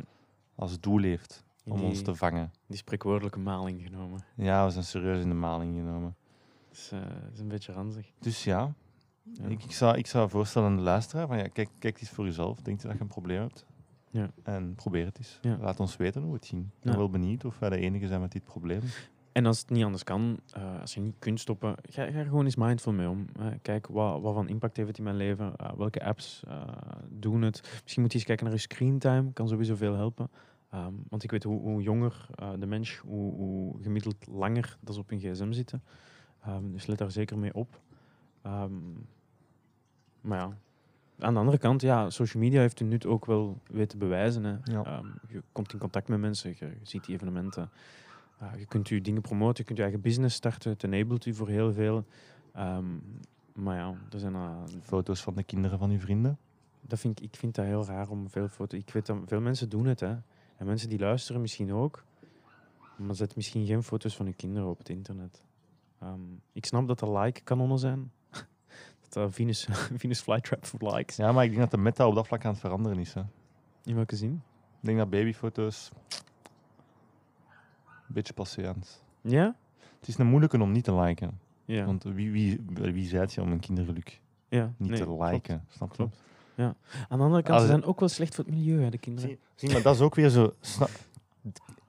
[0.55, 2.51] als doel heeft om die, ons te vangen.
[2.67, 4.23] die spreekwoordelijke maling genomen.
[4.35, 6.15] Ja, we zijn serieus in de maling genomen.
[6.69, 6.99] Dat is, eh,
[7.33, 8.11] is een beetje ranzig.
[8.19, 8.73] Dus ja,
[9.33, 9.45] Ja.
[9.47, 12.25] Ik, ik, zou, ik zou voorstellen aan de luisteraar, van ja, kijk, kijk eens voor
[12.25, 12.61] jezelf.
[12.61, 13.65] Denk je dat je een probleem hebt?
[14.09, 14.31] Ja.
[14.43, 15.39] En probeer het eens.
[15.41, 15.57] Ja.
[15.57, 16.71] Laat ons weten hoe we het zien.
[16.77, 18.81] Ik ben wel benieuwd of wij de enige zijn met dit probleem.
[19.31, 22.25] En als het niet anders kan, eh, als je niet kunt stoppen, ga, ga er
[22.25, 23.27] gewoon eens mindful mee om.
[23.39, 25.55] Eh, kijk, wat, wat van impact heeft het in mijn leven?
[25.55, 26.43] Eh, welke apps
[27.09, 27.61] doen het?
[27.81, 30.29] Misschien moet je eens kijken naar je screentime, kan sowieso veel helpen.
[30.69, 32.25] Ehm, want ik weet hoe, hoe jonger
[32.59, 35.83] de mens, hoe, hoe gemiddeld langer dat ze op een gsm zitten.
[36.41, 37.79] Ehm, dus let daar zeker mee op.
[38.41, 38.73] Ehm,
[40.21, 40.57] maar ja,
[41.19, 44.43] aan de andere kant, ja, social media heeft u nu ook wel weten bewijzen.
[44.43, 44.55] Hè.
[44.63, 45.01] Ja.
[45.27, 47.69] Je komt in contact met mensen, je ziet die evenementen.
[48.41, 50.71] Uh, je kunt je dingen promoten, je kunt je eigen business starten.
[50.71, 52.05] Het enabled u voor heel veel.
[52.53, 52.85] Ehm,
[53.53, 56.37] maar ja, er zijn, uh, Foto's van de kinderen van uw vrienden.
[56.81, 58.79] dat vind ik, ik vind dat heel raar om veel foto's...
[58.79, 60.15] Ik weet dat veel mensen doen het, hè.
[60.57, 62.03] En mensen die luisteren misschien ook.
[62.95, 65.43] Maar zet misschien geen foto's van je kinderen op het internet.
[65.99, 66.19] Ehm,
[66.51, 68.11] ik snap dat er like-kanonnen zijn.
[69.01, 69.67] dat er Venus,
[70.01, 71.15] Venus Flytrap voor likes.
[71.15, 73.13] Ja, maar ik denk dat de meta op dat vlak aan het veranderen is.
[73.13, 73.21] Hè.
[73.83, 74.41] In welke zin?
[74.79, 75.91] Ik denk dat babyfoto's
[78.13, 79.55] beetje het- Ja?
[79.99, 81.39] Het is een moeilijke om niet te liken.
[81.65, 81.85] Ja.
[81.85, 84.71] Want wie, wie, wie zei het je om een kindergeluk ja.
[84.77, 85.31] niet nee, te klopt.
[85.31, 85.65] liken?
[85.69, 85.95] Snap je?
[85.95, 86.17] Klopt.
[87.09, 88.97] Aan de andere kant, Als ze zijn ook wel slecht voor het milieu, hè, de
[88.97, 89.29] kinderen.
[89.29, 90.51] Zie, zie, maar dat is ook weer zo.
[90.59, 90.87] sna-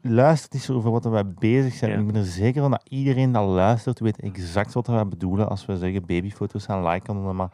[0.00, 1.90] Luister eens over wat wij bezig zijn.
[1.90, 1.98] Ja.
[1.98, 5.66] Ik ben er zeker van dat iedereen dat luistert weet exact wat wij bedoelen als
[5.66, 7.34] we zeggen babyfoto's gaan liken.
[7.34, 7.50] Maar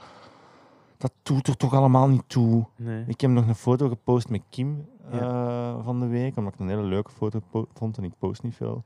[0.99, 2.66] dat doet er toch allemaal niet toe.
[2.76, 3.05] Nee.
[3.07, 5.18] Ik heb nog een foto gepost met Kim Ja.
[5.18, 7.40] eh, van de week, omdat ik een hele leuke foto
[7.74, 8.84] vond en ik post niet veel.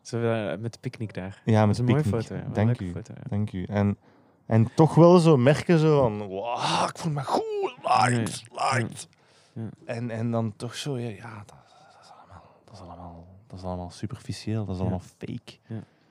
[0.00, 1.42] Zo, eh, met de picknick daar.
[1.44, 2.22] Ja, Dat met is een mooie picknick.
[2.22, 2.34] foto.
[2.34, 2.48] Ja.
[2.52, 2.92] Dank u.
[2.92, 3.22] Foto, ja.
[3.28, 3.64] Dank u.
[3.64, 3.96] En,
[4.46, 9.08] en toch wel zo merken zo van, wow, ik voel me goed, light.
[9.54, 9.68] Ja.
[9.84, 11.54] En, en dan toch zo, ja, ja dat,
[11.94, 14.80] dat is allemaal, dat is allemaal, dat is allemaal superficieel, dat is Ja.
[14.88, 15.58] allemaal fake.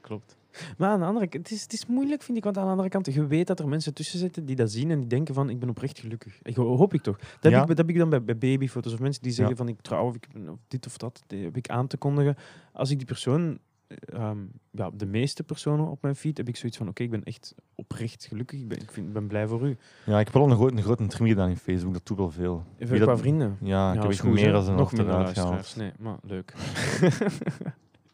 [0.02, 0.38] Klopt.
[0.78, 2.44] Maar aan de andere kant, het is, het is moeilijk, vind ik.
[2.44, 4.92] Want aan de andere kant, je weet dat er mensen tussen zitten die dat zien
[4.92, 6.40] en die denken van, ik ben oprecht gelukkig.
[6.44, 7.18] Ik, ho- hoop ik toch.
[7.40, 7.60] Dat, Ja.
[7.60, 9.64] heb, ik, dat heb ik dan bij, bij babyfoto's of mensen die zeggen Ja.
[9.64, 11.24] van, ik trouw of, ik, of dit of dat.
[11.28, 12.36] Die heb ik aan te kondigen.
[12.74, 14.38] Als ik die persoon, eh, ehm,
[14.72, 17.56] ja, de meeste personen op mijn feed, heb ik zoiets van, oké, ik ben echt
[17.76, 18.60] oprecht gelukkig.
[18.60, 19.78] Ik ben, ik vind, ik ben blij voor u.
[20.06, 22.32] Ja, ik heb wel een, groot, een grote trim gedaan in Facebook, dat doet wel
[22.32, 22.64] veel.
[22.78, 23.58] Even qua dat- vrienden.
[23.62, 25.76] Ja, ik Ja, heb echt meer dan een Nog minder luisteraars.
[25.76, 26.54] Nee, maar leuk.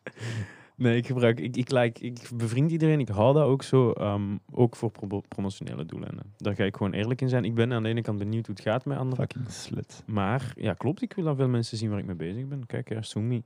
[0.78, 3.00] nee, ik gebruik, ik, ik, like, ik bevriend iedereen.
[3.00, 6.34] Ik hou dat ook zo, ehm, ook voor pro- promotionele doeleinden.
[6.38, 7.46] Daar ga ik gewoon eerlijk in zijn.
[7.46, 9.18] Ik ben aan de ene kant benieuwd hoe het gaat met anderen.
[9.30, 10.04] Fucking slit.
[10.06, 11.02] Maar ja, klopt.
[11.02, 12.66] Ik wil dat veel mensen zien waar ik mee bezig ben.
[12.66, 13.44] Kijk, er Sumi.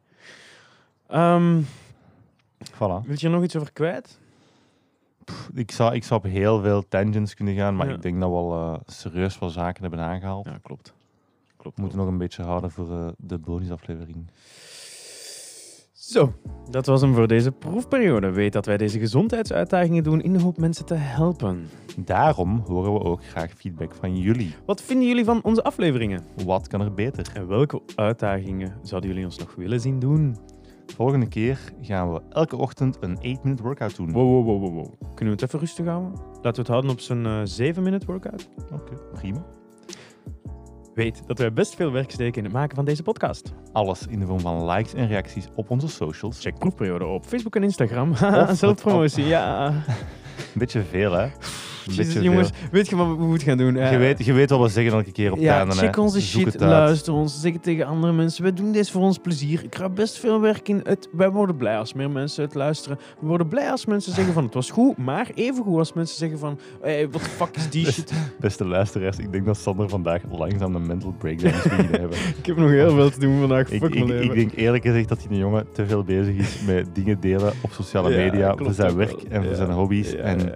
[1.07, 1.61] Ehm
[2.73, 3.05] Voilà.
[3.05, 4.19] wil je er nog iets over kwijt?
[5.53, 7.93] Ik zou, ik zou op heel veel tangents kunnen gaan, maar Ja.
[7.95, 10.45] ik denk dat we al eh, serieus wel zaken hebben aangehaald.
[10.45, 10.93] Ja, klopt.
[11.57, 11.75] Klopt.
[11.75, 14.27] We moeten nog een beetje houden voor eh, de bonusaflevering.
[16.11, 16.33] Zo,
[16.69, 18.31] dat was hem voor deze proefperiode.
[18.31, 21.69] Weet dat wij deze gezondheidsuitdagingen doen in de hoop mensen te helpen.
[21.97, 24.55] Daarom horen we ook graag feedback van jullie.
[24.65, 26.23] Wat vinden jullie van onze afleveringen?
[26.45, 27.31] Wat kan er beter?
[27.33, 30.37] En welke uitdagingen zouden jullie ons nog willen zien doen?
[30.85, 34.11] Volgende keer gaan we elke ochtend een 8-minute workout doen.
[34.11, 34.93] Wow, wow, wow, wow, wow.
[35.15, 36.11] Kunnen we het even rustig houden?
[36.41, 37.25] Laten we het houden op zo'n
[37.73, 38.49] 7-minute workout.
[38.71, 39.45] Oké, prima.
[40.93, 43.53] Weet dat wij best veel werk steken in het maken van deze podcast.
[43.73, 46.39] Alles in de vorm van likes en reacties op onze socials.
[46.41, 48.11] Check proefperiode op Facebook en Instagram.
[48.11, 49.73] Of- Zelfpromotie, ja.
[50.37, 51.27] Een beetje veel, hè?
[51.85, 52.67] Jezus, jongens, veel.
[52.71, 53.75] weet je wat we moeten gaan doen?
[53.75, 55.75] Eh, Je weet, je weet wat we zeggen elke keer op ja, einde.
[55.75, 58.43] check onze shit, luister ons, zeg het tegen andere mensen.
[58.43, 59.63] We doen dit voor ons plezier.
[59.63, 60.79] Ik ga best veel werk in.
[60.83, 62.97] Het, wij worden blij als meer mensen het luisteren.
[63.19, 66.17] We worden blij als mensen zeggen van het was goed, maar even goed als mensen
[66.17, 68.13] zeggen van hey, wat de fuck is die shit.
[68.39, 71.63] Beste luisteraars, ik denk dat Sander vandaag langzaam een mental breakdown is
[71.99, 72.17] hebben.
[72.41, 73.71] Ik heb nog heel veel te doen vandaag.
[73.71, 74.35] Ik, Fuck ik, ik leven.
[74.35, 78.09] denk eerlijk gezegd dat die jongen te veel bezig is met dingen delen op sociale
[78.15, 80.13] media klopt voor zijn werk en voor zijn hobby's.
[80.21, 80.53] En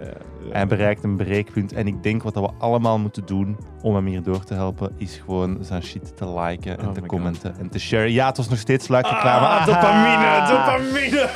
[0.50, 1.72] hij bereikt een breekpunt.
[1.72, 4.92] En ik denk wat dat we allemaal moeten doen om hem hier door te helpen,
[4.96, 8.12] is gewoon zijn shit te liken en Oh te commenten en te sharen.
[8.12, 9.46] Ja, het was nog steeds sluikreclame.
[9.46, 11.28] Ah, dopamine, dopamine.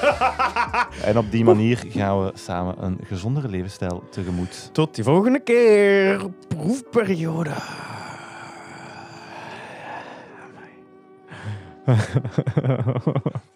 [1.04, 4.70] En op die manier gaan we samen een gezondere levensstijl tegemoet.
[4.72, 6.20] Tot die volgende keer.
[6.48, 7.50] Proefperiode.